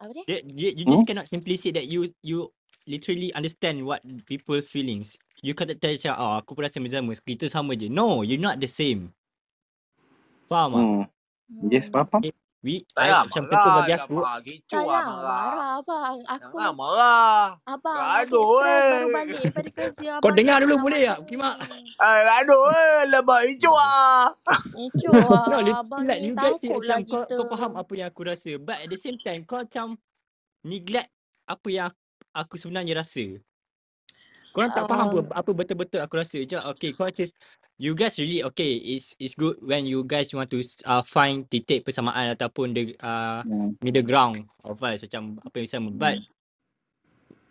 [0.00, 0.26] Apa dia?
[0.26, 0.88] Dia, you Hmm?
[0.88, 2.50] just cannot simply say that you you
[2.88, 5.18] literally understand what people feelings.
[5.42, 7.90] You kata tell macam, oh aku pun rasa macam sama, kita sama je.
[7.90, 9.12] No, you're not the same.
[10.50, 10.88] Faham tak?
[11.50, 11.70] Hmm.
[11.70, 12.24] Yes, faham faham.
[12.62, 14.16] We, Tak I, payah macam marah contoh bagi aku.
[14.46, 15.54] Kecoh Tak lah lah, marah.
[15.58, 16.18] marah abang.
[16.30, 17.42] Aku, Jangan marah.
[17.66, 19.12] abang, Gaduh lagi stress baru eh.
[19.12, 20.10] balik daripada kerja.
[20.22, 21.18] kau dengar dulu lah boleh tak?
[21.26, 21.56] Kimak.
[21.68, 21.82] ni.
[21.98, 22.98] Eh, gaduh eh.
[23.46, 24.24] Kecoh lah.
[24.74, 25.12] Kecoh
[25.50, 27.34] No, lah, li- abang ni you guys takut macam lah kau, kita.
[27.34, 28.52] kau faham apa yang aku rasa.
[28.58, 29.98] But at the same time, kau macam
[30.66, 31.10] neglect
[31.48, 31.90] apa yang
[32.34, 33.38] aku sebenarnya rasa.
[34.52, 36.38] Korang tak faham apa, Um, apa betul-betul aku rasa.
[36.42, 37.34] Macam, okay, kau just,
[37.82, 41.82] you guys really, okay, it's it's good when you guys want to uh, find titik
[41.82, 43.74] persamaan ataupun the uh, Hmm.
[43.82, 45.90] middle ground of us, macam apa yang sama.
[45.90, 46.22] But,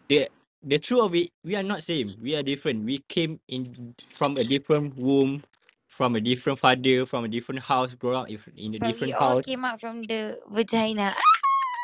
[0.08, 0.32] the
[0.64, 2.16] the truth of it, we are not same.
[2.24, 2.88] We are different.
[2.88, 5.44] We came in from a different womb,
[5.92, 9.12] from a different father, from a different house, grow up if- in a But we
[9.12, 9.44] different all house.
[9.44, 11.14] came out from the vagina.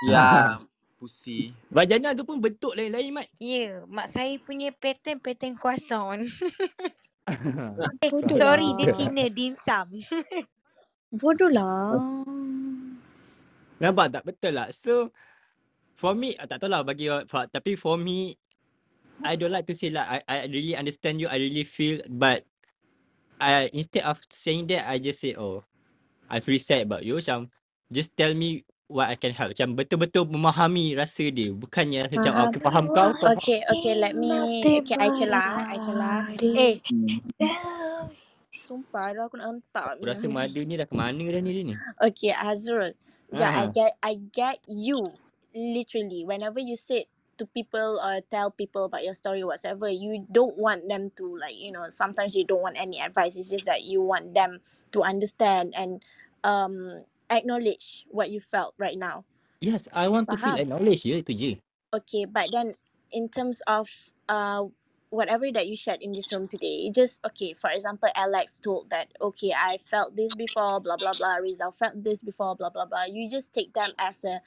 [0.08, 0.62] Ya,
[1.02, 1.52] pusi.
[1.74, 3.28] Vagina tu pun bentuk lain-lain, Mat.
[3.38, 6.26] Ya, yeah, mak saya punya pattern pattern croissant.
[7.28, 8.96] Eh, Bodoh sorry, dia lah.
[8.96, 9.88] Cina dimsum.
[11.20, 12.00] Bodoh lah.
[13.78, 14.24] Nampak tak?
[14.26, 14.72] Betul lah.
[14.74, 15.12] So,
[15.98, 18.38] for me, ah, tak tahu lah bagi awak, tapi for me,
[19.26, 22.46] I don't like to say like, I, I really understand you, I really feel, but
[23.42, 25.66] I instead of saying that, I just say, oh,
[26.30, 27.18] I feel sad about you.
[27.18, 27.50] Macam,
[27.90, 29.54] just tell me what I can help.
[29.56, 31.52] Macam betul-betul memahami rasa dia.
[31.54, 32.50] Bukannya macam, oh, Faham.
[32.50, 33.40] aku faham kau, kau faham.
[33.40, 36.26] Okay, okay, let me, okay, I celah, I celah.
[36.56, 37.20] Eh, Hmm.
[38.60, 41.64] sumpah dah aku nak hentak Aku rasa madu ni dah ke mana dah ni dia
[41.66, 41.78] ni.
[42.02, 42.94] Okay, Azrul.
[43.34, 43.74] Yeah, I Ah.
[43.74, 45.14] get, I get you.
[45.56, 47.10] Literally, whenever you said
[47.42, 51.58] to people or tell people about your story whatsoever, you don't want them to like,
[51.58, 53.38] you know, sometimes you don't want any advice.
[53.38, 54.62] It's just that you want them
[54.94, 56.06] to understand and
[56.46, 59.24] um acknowledge what you felt right now.
[59.62, 60.62] Yes, I want to feel Faham?
[60.62, 61.52] acknowledged je, itu je.
[61.96, 62.76] Okay, but then
[63.12, 63.90] in terms of
[64.30, 64.68] uh
[65.10, 69.08] whatever that you shared in this room today, just okay, for example, Alex told that
[69.22, 73.08] okay, I felt this before, blah blah blah, Rizal felt this before, blah blah blah.
[73.08, 74.44] You just take them as a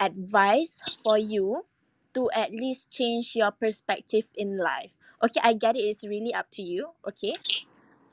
[0.00, 1.66] advice for you
[2.14, 4.94] to at least change your perspective in life.
[5.22, 6.90] Okay, I get it, it's really up to you.
[7.06, 7.34] Okay.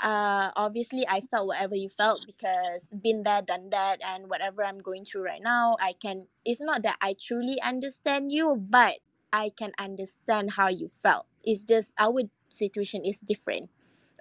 [0.01, 4.79] Uh obviously I felt whatever you felt because been there, done that, and whatever I'm
[4.79, 8.97] going through right now, I can it's not that I truly understand you, but
[9.31, 11.27] I can understand how you felt.
[11.43, 13.69] It's just our situation is different.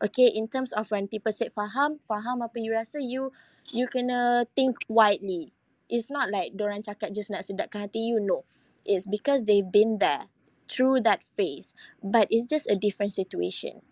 [0.04, 3.32] Okay, in terms of when people say faham, faham apa you rasa, you
[3.72, 5.52] you kena think widely.
[5.88, 8.44] It's not like orang cakap just nak sedapkan hati you, no.
[8.84, 10.28] It's because they've been there
[10.68, 11.74] through that phase.
[12.04, 13.82] But it's just a different situation.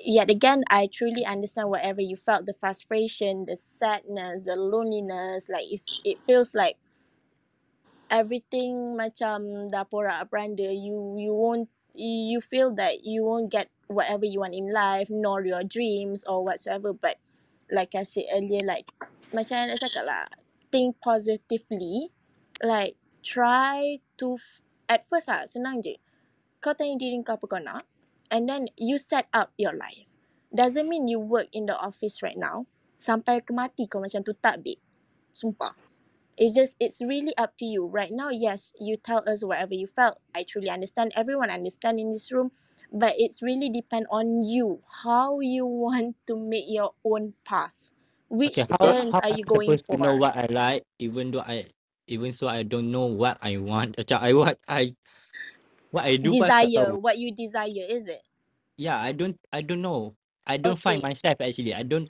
[0.00, 5.68] Yet again, I truly understand whatever you felt, the frustration, the sadness, the loneliness, like
[5.68, 6.80] it's, it feels like
[8.10, 14.26] everything macam dah porak peranda you you won't you feel that you won't get whatever
[14.26, 16.92] you want in life nor your dreams or whatsoever.
[16.94, 17.18] But
[17.70, 18.90] like I said earlier like
[19.30, 20.26] macam yang nak cakap lah
[20.70, 22.10] think positively.
[22.62, 24.38] Like try to
[24.90, 25.98] at first lah senang je.
[26.60, 27.89] Kau tanya diri kau apa kau nak
[28.30, 30.06] and then you set up your life.
[30.54, 32.66] Doesn't mean you work in the office right now
[33.00, 34.80] sampai ke mati kau macam tu tak babe.
[35.34, 35.74] Sumpah.
[36.40, 37.86] It's just it's really up to you.
[37.86, 40.18] Right now yes you tell us whatever you felt.
[40.34, 41.12] I truly understand.
[41.14, 42.50] Everyone understand in this room.
[42.90, 47.90] But it's really depend on you how you want to make your own path.
[48.30, 51.30] Which Okay, how turns how are you I going for know what I like even
[51.32, 51.66] though I
[52.08, 53.96] even so I don't know what I want.
[54.12, 54.96] I what I
[55.90, 57.00] what I do desire tahu.
[57.02, 58.22] what you desire is it
[58.80, 60.16] Yeah, I don't I don't know.
[60.48, 61.76] I don't find myself actually.
[61.76, 62.08] I don't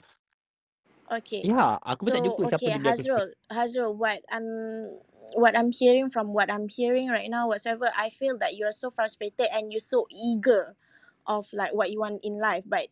[1.11, 4.47] okay yeah, aku pun tak So jumpa siapa okay, jadi aku Hazrul, Hazrul, what I'm
[5.35, 8.91] what I'm hearing from what I'm hearing right now, whatsoever, I feel that you're so
[8.91, 10.75] frustrated and you're so eager
[11.27, 12.87] of like what you want in life, but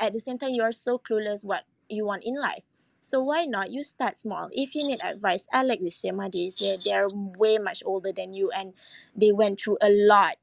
[0.00, 2.64] at the same time you're so clueless what you want in life.
[3.00, 4.48] So why not you start small?
[4.52, 6.60] If you need advice, I like the same ideas.
[6.60, 8.74] Yeah, they're way much older than you and
[9.16, 10.36] they went through a lot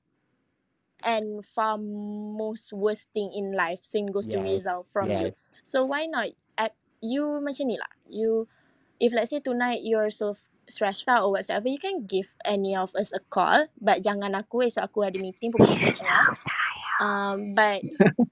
[1.03, 3.86] and far most worst thing in life.
[3.86, 5.30] Same goes to Yes, Rizal from you.
[5.30, 5.32] yes.
[5.64, 7.93] So why not at you macam ni lah.
[8.10, 8.47] You
[8.99, 10.36] if let's say tonight you're so
[10.68, 13.70] stressed out or whatsoever, you can give any of us a call.
[13.80, 16.66] But jangan aku esok aku ada meeting pukul 10.30.
[16.97, 17.85] Um, but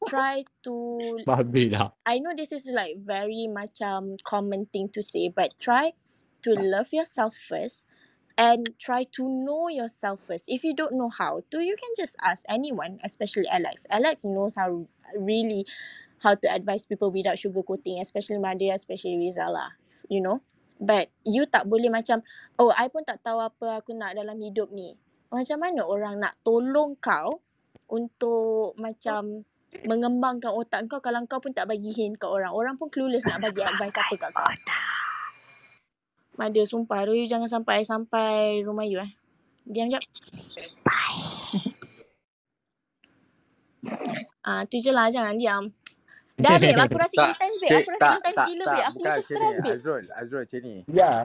[0.09, 0.75] try to
[1.29, 1.93] Babi dah.
[2.05, 5.93] I know this is like very macam common thing to say, but try
[6.41, 7.85] to love yourself first
[8.37, 10.49] and try to know yourself first.
[10.49, 13.85] If you don't know how to, you can just ask anyone, especially Alex.
[13.89, 15.65] Alex knows how really
[16.19, 19.69] how to advise people without sugarcoating, especially Madia, especially Rizal lah,
[20.09, 20.41] you know.
[20.81, 22.19] But you tak boleh macam,
[22.59, 24.97] oh, I pun tak tahu apa aku nak dalam hidup ni.
[25.31, 27.44] Macam mana orang nak tolong kau
[27.89, 29.45] untuk macam
[29.83, 32.55] mengembangkan otak kau kalau kau pun tak bagi hint kat orang.
[32.55, 34.47] Orang pun clueless nak bagi advice apa kat kau.
[36.35, 39.11] Madia sumpah tu you jangan sampai sampai rumah you eh.
[39.67, 40.03] Diam jap.
[44.45, 45.73] Ah, tu je lah jangan diam.
[46.35, 47.71] Dah babe, aku rasa tak intense babe.
[47.79, 48.83] Aku rasa tak intense tak gila babe.
[48.85, 49.75] Aku macam stress babe.
[49.79, 51.17] Azrul Azrul macam ni Yeah.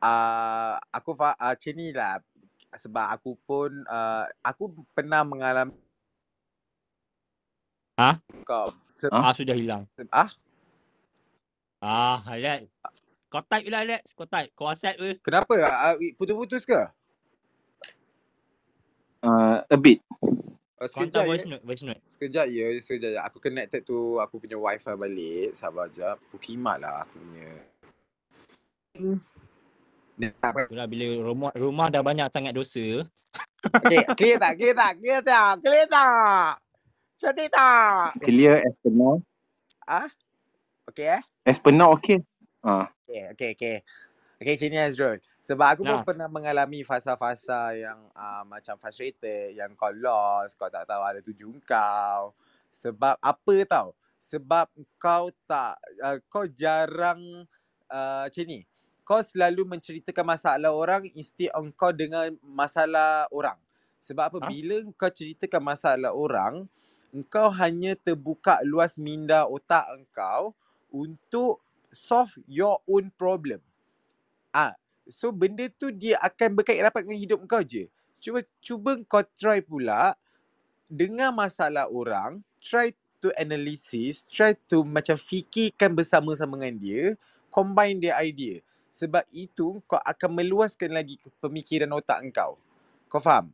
[0.00, 2.14] uh, aku fa uh, macam ni lah
[2.74, 5.70] sebab aku pun uh, aku pernah mengalami
[7.94, 8.18] Ha?
[8.42, 9.86] kau se- Ah sudah hilang.
[9.94, 10.30] se- ah
[11.84, 12.64] Ah, Alex.
[13.28, 14.16] Kau type lah Alex.
[14.16, 14.48] Kau type.
[14.56, 15.20] Kau WhatsApp ke?
[15.20, 16.80] kenapa uh, putus-putus ke
[19.24, 20.04] Uh, a bit.
[20.76, 21.64] oh, sekejap voice note.
[21.64, 21.96] Voice note.
[22.04, 27.08] sekejap ya sekejap ya aku connected tu aku punya wifi balik sabar jap pukimat lah
[27.08, 27.48] aku punya
[30.44, 30.68] apa.
[30.68, 33.00] Itulah bila rumah rumah dah banyak sangat dosa.
[33.80, 34.60] Okay, clear tak?
[34.60, 34.92] Clear tak?
[35.00, 35.52] Clear tak?
[35.64, 36.48] Clear tak?
[37.24, 38.20] Cantik tak?
[38.20, 39.16] Clear as per now.
[39.88, 40.12] Ah?
[40.84, 41.22] Okay eh?
[41.48, 42.20] As per now, okay.
[42.60, 42.92] Ah.
[43.08, 43.76] Okay, okay, okay.
[44.36, 45.18] Okay, macam ni Azrul.
[45.40, 46.04] Sebab aku pun Nah.
[46.04, 51.48] pernah mengalami fasa-fasa yang uh, macam frustrated, yang kau lost, kau tak tahu ada tuju
[51.64, 52.36] kau.
[52.76, 53.96] Sebab apa tau?
[54.20, 54.68] Sebab
[55.00, 57.48] kau tak, uh, kau jarang
[57.88, 58.68] uh, macam ni.
[59.04, 63.56] Kau selalu menceritakan masalah orang instead of kau dengan masalah orang.
[64.04, 64.38] Sebab apa?
[64.44, 64.48] Ha?
[64.52, 66.68] Bila kau ceritakan masalah orang,
[67.14, 70.50] engkau hanya terbuka luas minda otak engkau
[70.90, 71.62] untuk
[71.94, 73.62] solve your own problem.
[74.50, 74.74] Ah,
[75.06, 77.86] so benda tu dia akan berkait rapat dengan hidup kau je.
[78.18, 80.18] Cuba cuba kau try pula
[80.90, 82.90] dengar masalah orang, try
[83.22, 87.04] to analysis, try to macam fikirkan bersama-sama dengan dia,
[87.48, 88.60] combine dia idea.
[88.94, 92.58] Sebab itu kau akan meluaskan lagi pemikiran otak kau.
[93.10, 93.50] Kau faham?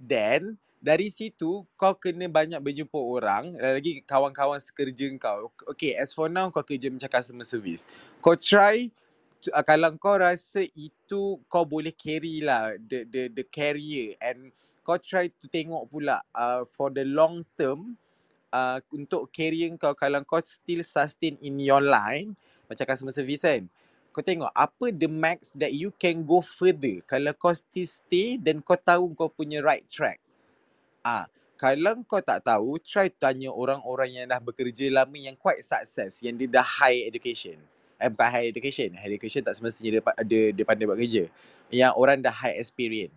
[0.00, 5.54] Then dari situ kau kena banyak berjumpa orang lagi kawan-kawan sekerja kau.
[5.70, 7.86] Okay, as for now kau kerja macam customer service.
[8.18, 8.90] Kau try
[9.54, 14.50] uh, kalau kau rasa itu kau boleh carry lah the the the carrier and
[14.82, 17.94] kau try to tengok pula uh, for the long term
[18.54, 22.38] uh, untuk career kau kalau kau still sustain in your line
[22.70, 23.66] macam customer service kan
[24.12, 28.62] kau tengok apa the max that you can go further kalau kau still stay dan
[28.62, 30.21] kau tahu kau punya right track
[31.04, 31.26] ah
[31.62, 36.34] kalau kau tak tahu, try tanya orang-orang yang dah bekerja lama yang quite success, yang
[36.34, 37.54] dia dah high education.
[38.02, 41.30] Eh bukan high education, high education tak semestinya dia, dia, dia pandai buat kerja.
[41.70, 43.14] Yang orang dah high experience.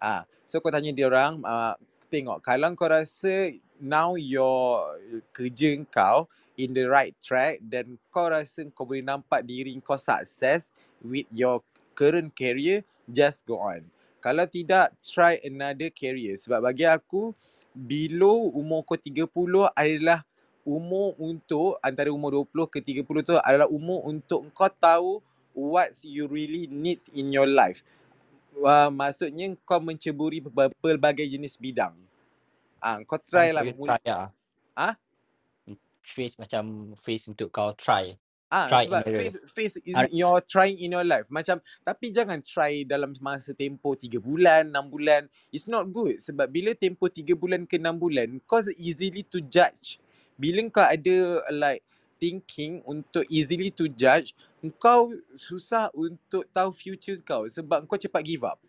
[0.00, 1.76] Ah, so kau tanya dia orang, uh,
[2.08, 4.88] tengok kalau kau rasa now your
[5.36, 6.28] kerja kau
[6.60, 10.72] in the right track dan kau rasa kau boleh nampak diri kau sukses
[11.04, 11.60] with your
[11.92, 13.84] current career, just go on.
[14.22, 16.38] Kalau tidak, try another career.
[16.38, 17.34] Sebab bagi aku,
[17.74, 19.26] below umur kau 30
[19.74, 20.22] adalah
[20.62, 25.18] umur untuk antara umur 20 ke 30 tu adalah umur untuk kau tahu
[25.50, 27.82] what you really needs in your life.
[28.54, 31.96] Uh, maksudnya kau menceburi pelba- pelbagai jenis bidang.
[32.78, 33.66] Ah, kau try lah.
[33.66, 34.30] Try mul- lah.
[34.78, 34.94] Ah?
[36.02, 38.14] Face macam face untuk kau try.
[38.52, 41.24] Ah, Try sebab face face is Ar- you're trying in your life.
[41.32, 41.56] Macam
[41.88, 45.22] tapi jangan try dalam masa tempoh 3 bulan, 6 bulan.
[45.48, 49.96] It's not good sebab bila tempoh 3 bulan ke 6 bulan, kau easily to judge.
[50.36, 51.80] Bila kau ada like
[52.20, 54.36] thinking untuk easily to judge,
[54.76, 58.60] kau susah untuk tahu future kau sebab kau cepat give up.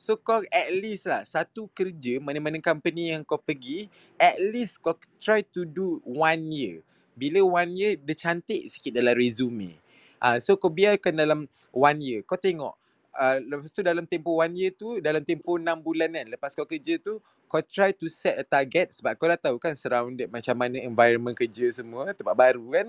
[0.00, 3.86] So kau at least lah satu kerja mana-mana company yang kau pergi,
[4.18, 6.82] at least kau try to do one year.
[7.20, 9.76] Bila one year dia cantik sikit dalam resume.
[10.16, 12.20] Ah, so kau biarkan dalam one year.
[12.24, 12.80] Kau tengok
[13.16, 16.66] uh, lepas tu dalam tempoh one year tu, dalam tempoh enam bulan kan, lepas kau
[16.68, 17.18] kerja tu,
[17.50, 21.34] kau try to set a target sebab kau dah tahu kan surrounded macam mana environment
[21.34, 22.86] kerja semua, tempat baru kan.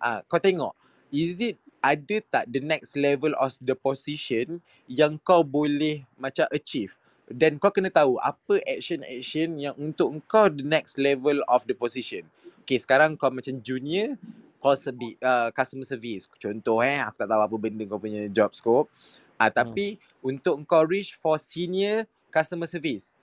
[0.00, 0.72] Ah, kau tengok,
[1.12, 4.58] is it ada tak the next level of the position
[4.90, 6.96] yang kau boleh macam achieve
[7.26, 12.26] dan kau kena tahu apa action-action yang untuk kau the next level of the position.
[12.66, 14.18] Okay, sekarang kau macam junior,
[14.58, 16.26] kau sebi, uh, customer service.
[16.34, 18.90] Contoh eh, aku tak tahu apa benda kau punya job scope.
[19.38, 23.14] Ah, tapi untuk kau reach for senior customer service,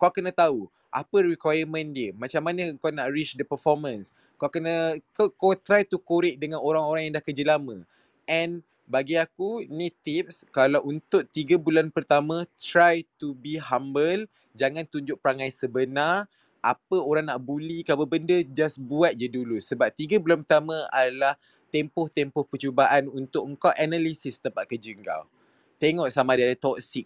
[0.00, 4.16] kau kena tahu apa requirement dia, macam mana kau nak reach the performance.
[4.40, 7.84] Kau kena kau, kau try to korek dengan orang-orang yang dah kerja lama.
[8.24, 14.24] And bagi aku ni tips kalau untuk 3 bulan pertama try to be humble,
[14.56, 16.24] jangan tunjuk perangai sebenar.
[16.66, 20.74] Apa orang nak bully ke apa benda just buat je dulu sebab 3 bulan pertama
[20.90, 21.38] adalah
[21.70, 25.30] tempoh-tempoh percubaan untuk engkau analisis tempat kerja kau.
[25.76, 26.56] Tengok sama ada ada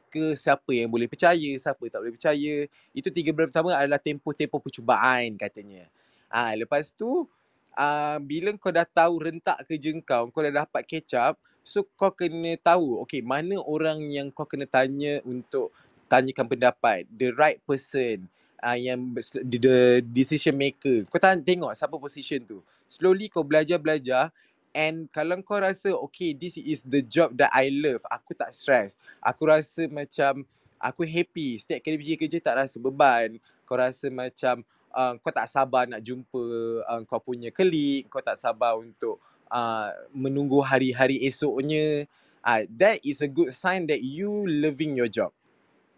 [0.08, 2.54] ke, siapa yang boleh percaya, siapa tak boleh percaya.
[2.94, 5.90] Itu tiga bulan pertama adalah tempoh-tempoh percubaan katanya.
[6.30, 7.26] Ah, lepas tu
[7.74, 10.86] uh, bila kau dah tahu rentak kerja kau, kau dah dapat
[11.18, 11.34] up,
[11.66, 15.74] so kau kena tahu, okay, mana orang yang kau kena tanya untuk
[16.06, 18.30] tanyakan pendapat, the right person,
[18.62, 21.04] uh, yang the, the decision maker.
[21.08, 22.58] Kau tanya, tengok siapa position tu.
[22.86, 24.30] Slowly kau belajar-belajar
[24.76, 28.94] and kalau kau rasa, okay, this is the job that I love, aku tak stress.
[29.18, 30.46] Aku rasa macam
[30.78, 33.36] aku happy, setiap kali pergi kerja tak rasa beban.
[33.66, 34.62] Kau rasa macam
[34.94, 36.42] uh, kau tak sabar nak jumpa
[36.86, 39.18] uh, kau punya colleague, kau tak sabar untuk
[39.50, 42.06] uh, menunggu hari-hari esoknya.
[42.40, 45.28] Uh, that is a good sign that you loving your job.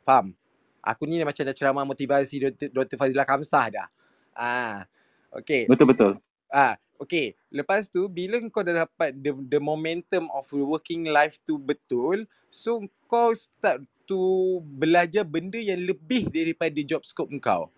[0.03, 0.35] Faham?
[0.83, 2.69] Aku ni macam dah ceramah motivasi Dr.
[2.75, 2.97] Dr.
[2.99, 3.89] Fazilah Kamsah dah.
[4.35, 4.83] Ah,
[5.31, 5.71] okay.
[5.71, 6.19] Betul-betul.
[6.51, 7.39] Ah, okay.
[7.55, 12.83] Lepas tu bila kau dah dapat the, the momentum of working life tu betul, so
[13.07, 17.71] kau start to belajar benda yang lebih daripada job scope kau.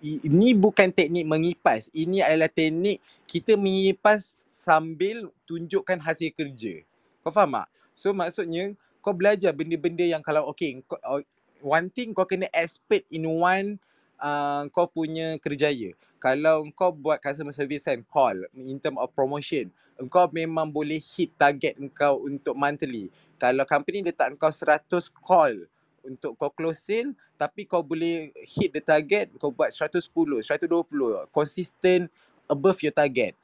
[0.00, 1.92] Ini bukan teknik mengipas.
[1.92, 6.80] Ini adalah teknik kita mengipas sambil tunjukkan hasil kerja.
[7.20, 7.68] Kau faham tak?
[7.92, 8.72] So maksudnya
[9.04, 11.20] kau belajar benda-benda yang kalau okay, kau,
[11.60, 13.80] one thing kau kena expert in one
[14.20, 15.92] uh, kau punya kerjaya.
[16.16, 19.68] Kalau kau buat customer service kan, call in term of promotion,
[20.00, 23.12] engkau memang boleh hit target engkau untuk monthly.
[23.36, 24.88] Kalau company letak engkau 100
[25.22, 25.68] call
[26.06, 32.08] untuk kau close sale, tapi kau boleh hit the target, kau buat 110, 120, consistent
[32.48, 33.36] above your target.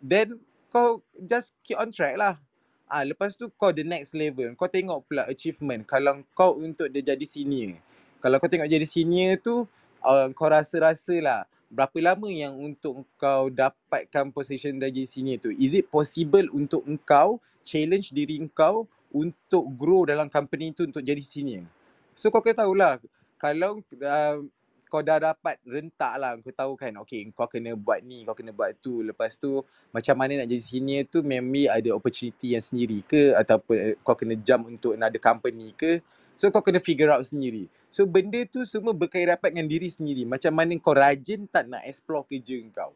[0.00, 0.40] Then
[0.72, 2.40] kau just keep on track lah.
[2.84, 4.52] Ah, lepas tu kau the next level.
[4.54, 5.82] Kau tengok pula achievement.
[5.88, 7.80] Kalau kau untuk dia jadi senior.
[8.20, 9.64] Kalau kau tengok jadi senior tu,
[10.04, 11.40] uh, kau rasa-rasa lah
[11.72, 15.50] berapa lama yang untuk kau dapatkan position jadi senior tu.
[15.50, 21.20] Is it possible untuk engkau challenge diri engkau untuk grow dalam company tu untuk jadi
[21.24, 21.64] senior?
[22.14, 23.02] So kau kena tahulah
[23.40, 24.38] kalau uh,
[24.94, 28.54] kau dah dapat rentak lah kau tahu kan okay kau kena buat ni kau kena
[28.54, 29.02] buat tu.
[29.02, 33.74] Lepas tu macam mana nak jadi senior tu maybe ada opportunity yang sendiri ke ataupun
[33.74, 35.98] eh, kau kena jump untuk another company ke.
[36.38, 37.66] So kau kena figure out sendiri.
[37.90, 40.22] So benda tu semua berkait rapat dengan diri sendiri.
[40.30, 42.94] Macam mana kau rajin tak nak explore kerja kau.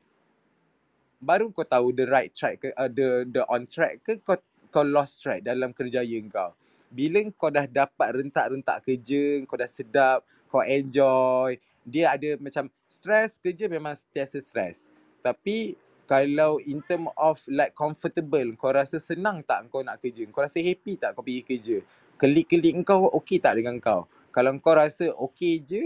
[1.19, 4.39] Baru kau tahu the right track ke uh, the the on track ke kau
[4.71, 6.55] kau lost track dalam kerjaya kau.
[6.95, 13.41] Bila kau dah dapat rentak-rentak kerja kau dah sedap kau enjoy dia ada macam stress
[13.41, 14.93] kerja memang sentiasa stress.
[15.25, 15.75] Tapi
[16.09, 20.25] kalau in term of like comfortable, kau rasa senang tak kau nak kerja?
[20.33, 21.77] Kau rasa happy tak kau pergi kerja?
[22.17, 24.09] Kelik-kelik kau okey tak dengan kau?
[24.33, 25.83] Kalau kau rasa okey je,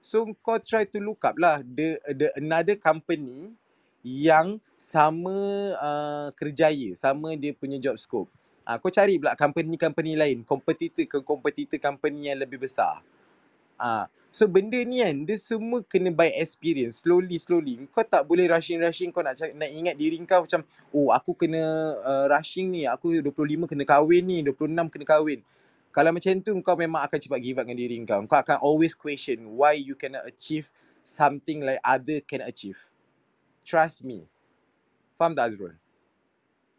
[0.00, 3.52] so kau try to look up lah the, the another company
[4.00, 5.36] yang sama
[5.76, 8.30] uh, kerjaya, sama dia punya job scope.
[8.64, 13.04] Uh, kau cari pula company-company lain, competitor ke competitor company yang lebih besar.
[13.76, 17.76] Ah, so benda ni kan dia semua kena by experience slowly slowly.
[17.92, 20.64] Kau tak boleh rushing rushing kau nak nak ingat diri kau macam
[20.96, 21.60] oh aku kena
[22.00, 25.40] uh, rushing ni, aku 25 kena kahwin ni, 26 kena kahwin.
[25.92, 28.20] Kalau macam tu kau memang akan cepat give up dengan diri kau.
[28.24, 30.72] Kau akan always question why you cannot achieve
[31.04, 32.80] something like other can achieve.
[33.64, 34.24] Trust me.
[35.16, 35.76] Faham tak Azrul?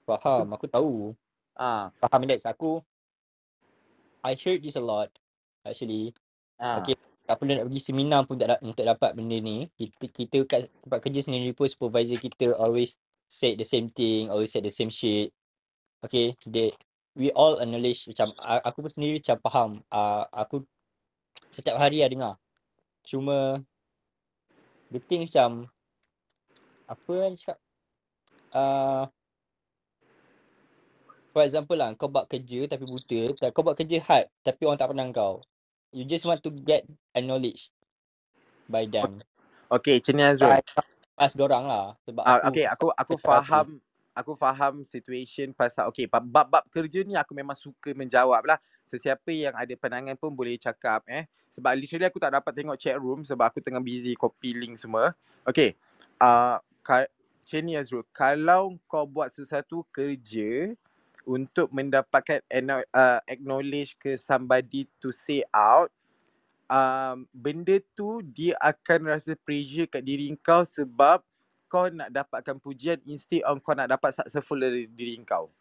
[0.05, 1.17] Faham, aku tahu.
[1.57, 2.81] Ah, Faham Lex, aku
[4.25, 5.09] I heard this a lot
[5.65, 6.13] actually.
[6.61, 6.81] Ah.
[6.81, 6.95] Okay,
[7.27, 9.67] tak perlu nak pergi seminar pun tak, da- untuk dapat benda ni.
[9.75, 12.95] Kita, kita kat tempat kerja sendiri pun supervisor kita always
[13.27, 15.33] say the same thing, always say the same shit.
[16.05, 16.71] Okay, they,
[17.17, 19.69] we all acknowledge macam aku pun sendiri macam faham.
[19.89, 20.63] Uh, aku
[21.51, 22.33] setiap hari lah dengar.
[23.03, 23.59] Cuma
[24.91, 25.67] the thing macam
[26.87, 27.59] apa yang cakap
[28.55, 29.03] uh,
[31.35, 34.89] for example lah kau buat kerja tapi buta kau buat kerja hard tapi orang tak
[34.95, 35.43] pandang kau
[35.97, 36.85] you just want to get
[37.17, 37.73] acknowledged
[38.69, 39.17] by them
[39.67, 40.53] Okay, macam ni so Azrul.
[40.55, 40.61] I
[41.19, 43.67] ask dorang lah sebab Ah, aku okay, aku aku faham
[44.15, 48.55] aku faham situation pasal okay bab- bab-bab kerja ni aku memang suka menjawab lah.
[48.87, 51.27] Sesiapa yang ada pandangan pun boleh cakap eh.
[51.51, 55.11] Sebab literally aku tak dapat tengok chat room sebab aku tengah busy copy link semua.
[55.43, 55.75] Okay.
[56.15, 60.71] Uh, ka- macam ni Azrul, kalau kau buat sesuatu kerja
[61.27, 62.39] untuk mendapatkan
[62.95, 65.91] uh, acknowledge ke somebody to say out,
[66.71, 71.19] um, benda tu dia akan rasa pressure kat diri kau sebab
[71.67, 75.51] kau nak dapatkan pujian instead of kau nak dapat successful dari diri kau.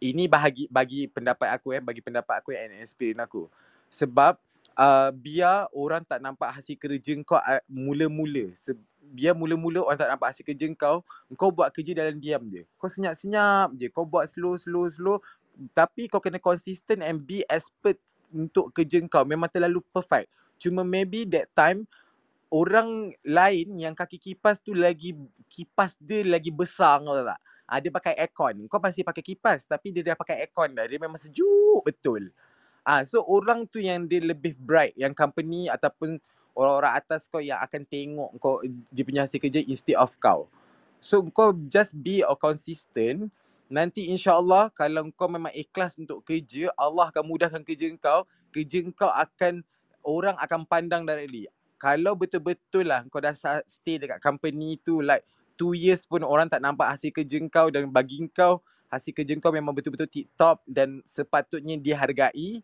[0.00, 3.48] Ini bahagi bagi pendapat aku eh, bagi pendapat aku and experience aku.
[3.88, 4.36] Sebab
[4.76, 8.52] uh, biar orang tak nampak hasil kerja kau uh, mula-mula.
[8.52, 11.02] Se- biar mula-mula orang tak nampak hasil kerja kau,
[11.34, 12.62] kau buat kerja dalam diam je.
[12.76, 13.88] Kau senyap-senyap je.
[13.90, 15.18] Kau buat slow slow slow
[15.74, 17.98] tapi kau kena consistent and be expert
[18.30, 19.26] untuk kerja kau.
[19.26, 20.30] Memang terlalu perfect.
[20.60, 21.88] Cuma maybe that time
[22.52, 25.14] orang lain yang kaki kipas tu lagi
[25.46, 27.40] kipas dia lagi besar kau tahu tak?
[27.70, 28.66] Ah, dia pakai aircon.
[28.66, 30.86] Kau pasti pakai kipas tapi dia dah pakai aircon dah.
[30.86, 32.34] Dia memang sejuk betul.
[32.82, 36.18] Ah, so orang tu yang dia lebih bright yang company ataupun
[36.54, 40.50] orang-orang atas kau yang akan tengok kau dia punya hasil kerja instead of kau.
[41.00, 43.32] So kau just be a consistent.
[43.70, 48.26] Nanti insyaAllah kalau kau memang ikhlas untuk kerja, Allah akan mudahkan kerja kau.
[48.50, 49.62] Kerja kau akan,
[50.02, 51.46] orang akan pandang directly.
[51.80, 53.32] Kalau betul-betul lah kau dah
[53.64, 55.24] stay dekat company tu like
[55.56, 59.54] two years pun orang tak nampak hasil kerja kau dan bagi kau hasil kerja kau
[59.54, 62.60] memang betul-betul tip top dan sepatutnya dihargai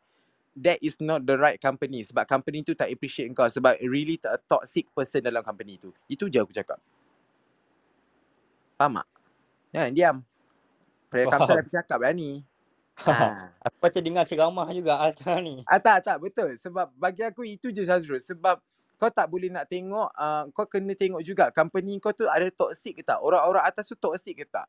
[0.57, 4.41] that is not the right company sebab company tu tak appreciate kau sebab really a
[4.49, 5.93] toxic person dalam company tu.
[6.09, 6.81] Itu je aku cakap.
[8.81, 9.09] Faham tak?
[9.73, 10.17] Jangan diam.
[11.13, 11.65] Prayer Kamsah Faham.
[11.65, 12.45] dah cakap dah ni.
[13.05, 13.13] Ha.
[13.69, 15.57] Aku macam dengar ceramah juga sekarang ni.
[15.69, 16.17] Ah, tak, tak.
[16.17, 16.57] Betul.
[16.57, 18.17] Sebab bagi aku itu je Zazrul.
[18.17, 18.57] Sebab
[18.97, 22.97] kau tak boleh nak tengok, uh, kau kena tengok juga company kau tu ada toxic
[22.97, 23.21] ke tak?
[23.21, 24.65] Orang-orang atas tu toxic ke tak?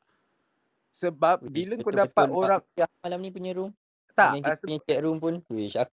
[0.91, 2.59] Sebab bila kau dapat orang,
[2.99, 3.71] malam ni punya room.
[4.17, 5.35] Tak, uh, kita punya chat room pun.
[5.53, 5.93] Wish, aku,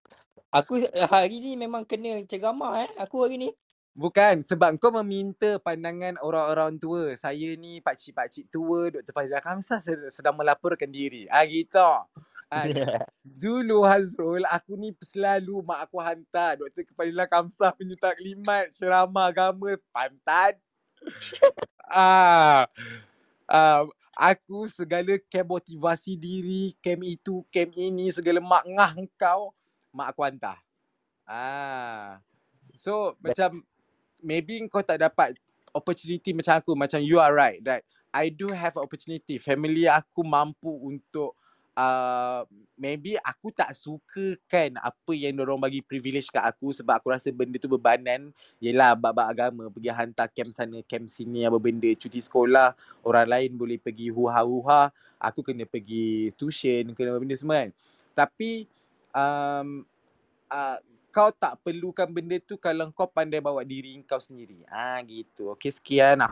[0.53, 0.73] aku
[1.09, 2.91] hari ni memang kena ceramah eh.
[3.01, 3.51] Aku hari ni.
[3.97, 7.13] Bukan sebab kau meminta pandangan orang-orang tua.
[7.19, 9.11] Saya ni pakcik-pakcik tua Dr.
[9.11, 11.27] Fazila Kamsah sed- sedang melaporkan diri.
[11.33, 11.81] Ah gitu.
[12.49, 12.67] Ah,
[13.25, 16.87] dulu Hazrul aku ni selalu mak aku hantar Dr.
[16.95, 20.57] Fazila Kamsah punya taklimat ceramah agama pantat.
[21.91, 22.71] ah,
[23.51, 23.85] ah,
[24.21, 29.57] aku segala kem motivasi diri, kem itu, kem ini, segala mak ngah kau,
[29.97, 30.61] mak aku hantar.
[31.25, 32.21] Ah.
[32.77, 33.65] So macam
[34.21, 35.33] maybe kau tak dapat
[35.73, 37.81] opportunity macam aku macam you are right that
[38.13, 41.39] I do have opportunity family aku mampu untuk
[41.77, 42.43] uh,
[42.75, 47.29] maybe aku tak suka kan apa yang orang bagi privilege kat aku sebab aku rasa
[47.31, 52.19] benda tu bebanan yelah bab-bab agama pergi hantar camp sana camp sini apa benda cuti
[52.19, 52.73] sekolah
[53.05, 54.91] orang lain boleh pergi huha-huha
[55.21, 57.71] aku kena pergi tuition kena benda semua kan
[58.17, 58.67] tapi
[59.15, 59.85] um,
[60.51, 60.79] uh,
[61.11, 64.63] kau tak perlukan benda tu kalau kau pandai bawa diri kau sendiri.
[64.71, 65.51] Ah gitu.
[65.55, 66.23] Okey sekian.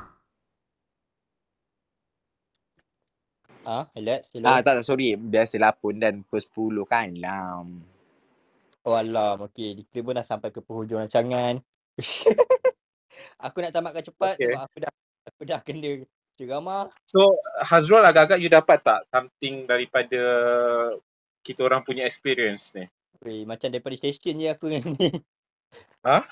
[3.66, 4.30] Ah, relax.
[4.34, 4.46] Hello.
[4.46, 5.18] ah tak tak sorry.
[5.18, 7.64] Biasalah pun dan pukul 10 kan lah.
[8.86, 9.42] Oh alam.
[9.50, 9.74] Okay.
[9.82, 11.60] Kita pun dah sampai ke penghujung rancangan.
[13.46, 14.54] Aku nak tamatkan cepat Okay.
[14.54, 14.92] sebab aku dah
[15.26, 15.90] aku dah kena
[16.38, 16.86] ceramah.
[17.02, 17.34] So
[17.66, 20.22] Hazrul agak-agak you dapat tak something daripada
[21.42, 22.86] kita orang punya experience ni?
[23.26, 25.10] Weh, macam daripada station je aku dengan ni.
[26.06, 26.22] Ha?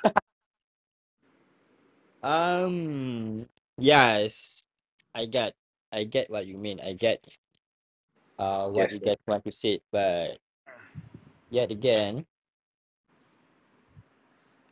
[2.22, 2.77] Um,
[3.79, 4.62] yes,
[5.14, 5.55] I get,
[5.93, 6.80] I get what you mean.
[6.82, 7.22] I get
[8.39, 8.93] uh what Yes.
[8.93, 10.39] you guys want to say, but
[11.51, 12.26] yet again,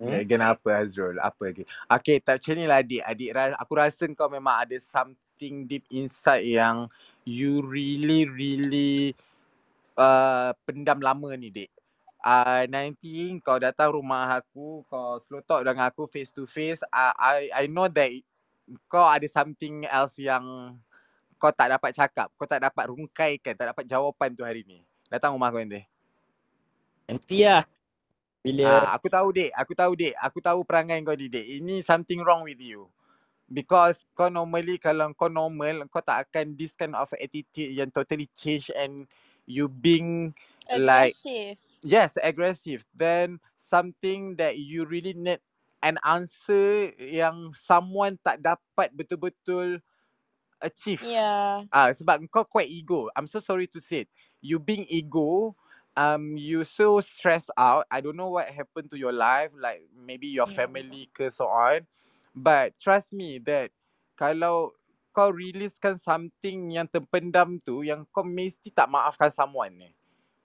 [0.05, 0.21] Hmm?
[0.21, 0.27] Hmm?
[0.27, 1.17] Kenapa Azrul?
[1.23, 1.65] Apa lagi?
[1.89, 3.03] Okay, tak macam ni lah adik.
[3.07, 6.91] Adik aku rasa kau memang ada something deep inside yang
[7.25, 9.15] you really really
[9.97, 11.71] uh, pendam lama ni dek.
[12.25, 16.81] Uh, nanti kau datang rumah aku, kau slow talk dengan aku face to face.
[16.89, 18.11] Uh, I I know that
[18.89, 20.77] kau ada something else yang
[21.45, 22.33] kau tak dapat cakap.
[22.41, 24.81] Kau tak dapat rungkaikan, tak dapat jawapan tu hari ni.
[25.13, 25.85] Datang rumah aku nanti.
[27.05, 27.69] nanti lah
[28.41, 31.45] bila Ah, aku tahu dek, aku tahu dek, aku tahu perangai kau ni dek.
[31.61, 32.89] Ini something wrong with you.
[33.45, 38.25] Because kau normally kalau kau normal, kau tak akan this kind of attitude yang totally
[38.33, 39.05] change and
[39.45, 40.33] you being
[40.73, 41.61] like Aggressive.
[41.85, 42.85] yes aggressive.
[42.97, 45.45] Then something that you really need
[45.85, 49.85] an answer yang someone tak dapat betul-betul
[50.65, 51.05] achieve.
[51.05, 51.65] Yeah.
[51.75, 53.11] Ah, sebab kau quite ego.
[53.19, 54.11] I'm so sorry to say it.
[54.41, 55.57] You being ego,
[55.99, 57.87] um, you so stressed out.
[57.91, 60.51] I don't know what happened to your life, like maybe your Yeah.
[60.51, 61.85] family ke so on.
[62.35, 63.75] But trust me that
[64.17, 64.73] kalau
[65.15, 69.91] kau releasekan something yang terpendam tu, yang kau mesti tak maafkan someone ni.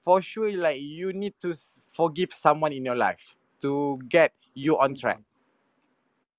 [0.01, 4.80] For sure, like you need to s- forgive someone in your life to get you
[4.80, 5.22] on track.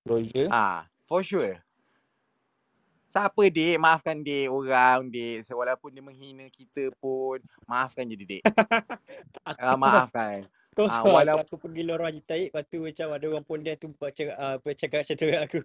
[0.05, 1.63] closure, Ah, for sure.
[3.11, 3.75] Siapa dek?
[3.75, 5.43] Maafkan dek orang dek.
[5.51, 7.43] Walaupun dia menghina kita pun.
[7.67, 8.43] Maafkan je dek.
[9.41, 10.37] Ah, aku maafkan.
[10.71, 13.75] kau Ah, tahu walau aku pergi lorong Haji Taib lepas tu macam ada orang pondian
[13.75, 15.59] tu buat cakap uh, bercakap macam tu kat aku.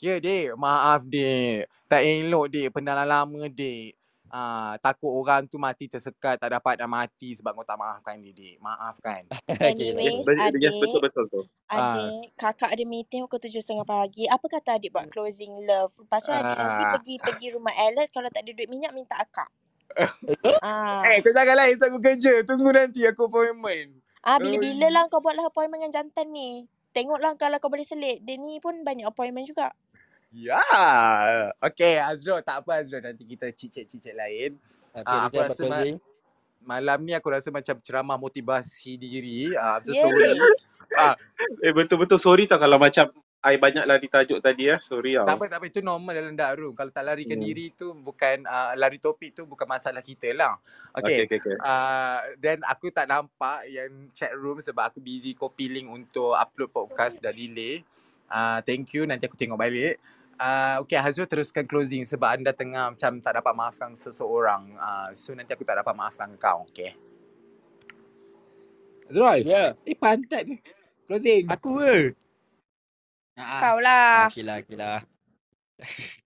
[0.00, 1.68] Ya dek, maaf dek.
[1.90, 3.97] Tak elok dek, pendalam lama dek.
[4.28, 8.32] Ah, takut orang tu mati tersekat, tak dapat dah mati sebab kau tak maafkan dia
[8.36, 8.56] dek.
[8.60, 9.22] Maafkan.
[9.24, 11.40] okay, tak Yes, Anyways, be- yes, adik, betul-betul tu.
[11.68, 14.28] Ah, adik, kakak ada meeting pukul tujuh setengah pagi.
[14.28, 15.92] Apa kata adik buat closing love?
[15.96, 16.92] Lepas tu adik nanti ah.
[17.00, 18.12] pergi pergi rumah Alex.
[18.12, 19.48] Kalau tak ada duit minyak, minta akak.
[20.62, 21.00] Ah.
[21.06, 22.44] Eh, kau janganlah esok aku kerja.
[22.44, 24.04] Tunggu nanti aku appointment.
[24.20, 26.68] Ah, bila-bila lah kau buatlah appointment dengan jantan ni.
[26.92, 28.20] Tengoklah kalau kau boleh selit.
[28.26, 29.72] Dia ni pun banyak appointment juga.
[30.28, 30.60] Ya.
[31.60, 32.44] Okay, Azrul.
[32.44, 33.00] Tak apa Azrul.
[33.00, 34.60] Nanti kita cicit-cicit lain.
[34.92, 36.00] Okay, Ah, aku rasa ma-
[36.58, 39.54] malam ni aku rasa macam ceramah motivasi diri.
[39.56, 40.36] Ah, I'm so Ya, sorry.
[40.96, 41.14] Ah,
[41.60, 43.08] Eh betul-betul sorry tau kalau macam
[43.38, 44.82] I banyak lari tajuk tadi ya.
[44.82, 45.36] Sorry tak tau.
[45.38, 45.66] apa, tak apa.
[45.70, 46.74] Itu normal dalam dark room.
[46.74, 47.46] Kalau tak larikan Hmm.
[47.46, 50.58] diri tu bukan, uh, lari topik tu bukan masalah kita lah.
[50.90, 51.38] Okay, Okay.
[51.38, 51.56] okay, okay.
[51.62, 56.74] Uh, then aku tak nampak yang chat room sebab aku busy copy link untuk upload
[56.74, 57.86] podcast dah delay.
[58.26, 59.06] Uh, thank you.
[59.06, 60.02] Nanti aku tengok balik.
[60.38, 64.70] Uh, okay, Hazrul teruskan closing sebab anda tengah macam tak dapat maafkan seseorang.
[64.78, 66.62] Uh, so nanti aku tak dapat maafkan kau.
[66.70, 66.94] Okay.
[69.10, 69.42] Hazrul.
[69.42, 70.62] Ya, Eh, pantat ni.
[71.08, 71.48] Closing.
[71.48, 71.94] aku ke?
[73.38, 74.18] Uh, Kau Ah, lah.
[74.28, 74.98] okay lah, okay lah.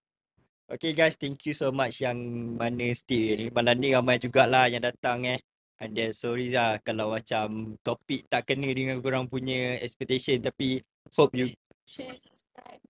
[0.63, 2.17] Okay guys, thank you so much yang
[2.57, 3.45] mana stay ni.
[3.53, 5.37] Malam ni ramai jugalah yang datang eh.
[5.77, 10.81] And then sorry lah kalau macam topik tak kena dengan korang punya expectation tapi
[11.13, 11.53] hope you
[11.85, 12.81] share, subscribe.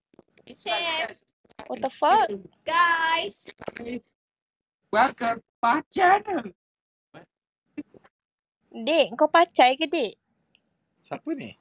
[0.44, 2.28] What the fuck?
[2.68, 3.48] Guys.
[4.92, 6.52] welcome my channel.
[8.74, 10.20] Dek, kau pacai ke dek?
[11.00, 11.56] Siapa ni?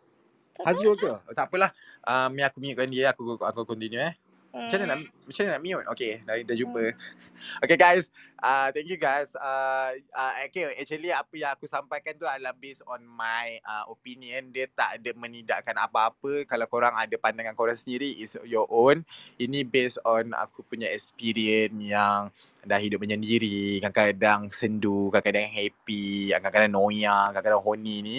[0.58, 1.14] Tak Hazrul ke?
[1.14, 1.70] Oh, tak apalah.
[2.02, 3.14] Um, ni aku mute dia.
[3.14, 4.18] Aku aku continue eh.
[4.52, 4.68] Hmm.
[4.68, 5.86] Macam mana nak macam mana nak mute?
[5.96, 6.84] Okay, dah, dah jumpa.
[7.64, 8.06] Okay guys,
[8.38, 9.34] uh, thank you guys.
[9.34, 14.54] Uh, uh, okay, actually apa yang aku sampaikan tu adalah based on my uh, opinion.
[14.54, 16.46] Dia tak ada menidakkan apa-apa.
[16.46, 19.02] Kalau korang ada pandangan korang sendiri, is your own.
[19.40, 22.30] Ini based on aku punya experience yang
[22.62, 23.82] dah hidup menyendiri.
[23.82, 28.18] Kadang-kadang sendu, kadang-kadang happy, kadang-kadang noya, kadang-kadang horny ni.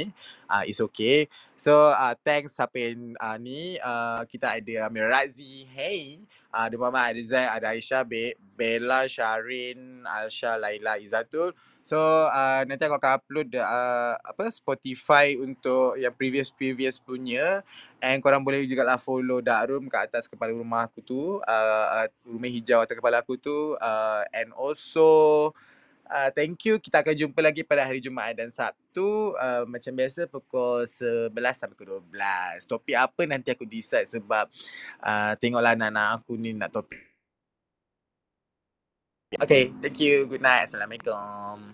[0.51, 1.31] Uh, it's okay.
[1.63, 6.19] So uh, thanks siapa yang uh, ni uh, kita ada Amir Razi, hey,
[6.51, 11.55] uh, ada Muhammad Arizal, ada Aisyah, Be- Bella, Sharin, Alsha, Laila, Izatul.
[11.79, 17.63] So uh, nanti aku akan upload uh, apa Spotify untuk yang previous previous punya.
[18.03, 21.87] And korang boleh juga lah follow Dark Room kat atas kepala rumah aku tu, uh,
[22.03, 25.55] uh, rumah hijau atas kepala aku tu uh, and also
[26.03, 26.75] Uh, thank you.
[26.77, 29.33] Kita akan jumpa lagi pada hari Jumaat dan Sabtu.
[29.39, 32.67] Uh, macam biasa pukul 11 sampai pukul 12.
[32.67, 34.51] Topik apa nanti aku decide sebab
[34.99, 36.99] uh, tengoklah anak-anak aku ni nak topik.
[39.41, 40.29] Okay, thank you.
[40.29, 40.69] Good night.
[40.69, 41.73] Assalamualaikum.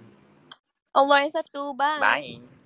[0.95, 1.75] Allah yang satu.
[1.75, 1.99] Bye.
[1.99, 2.58] Bye.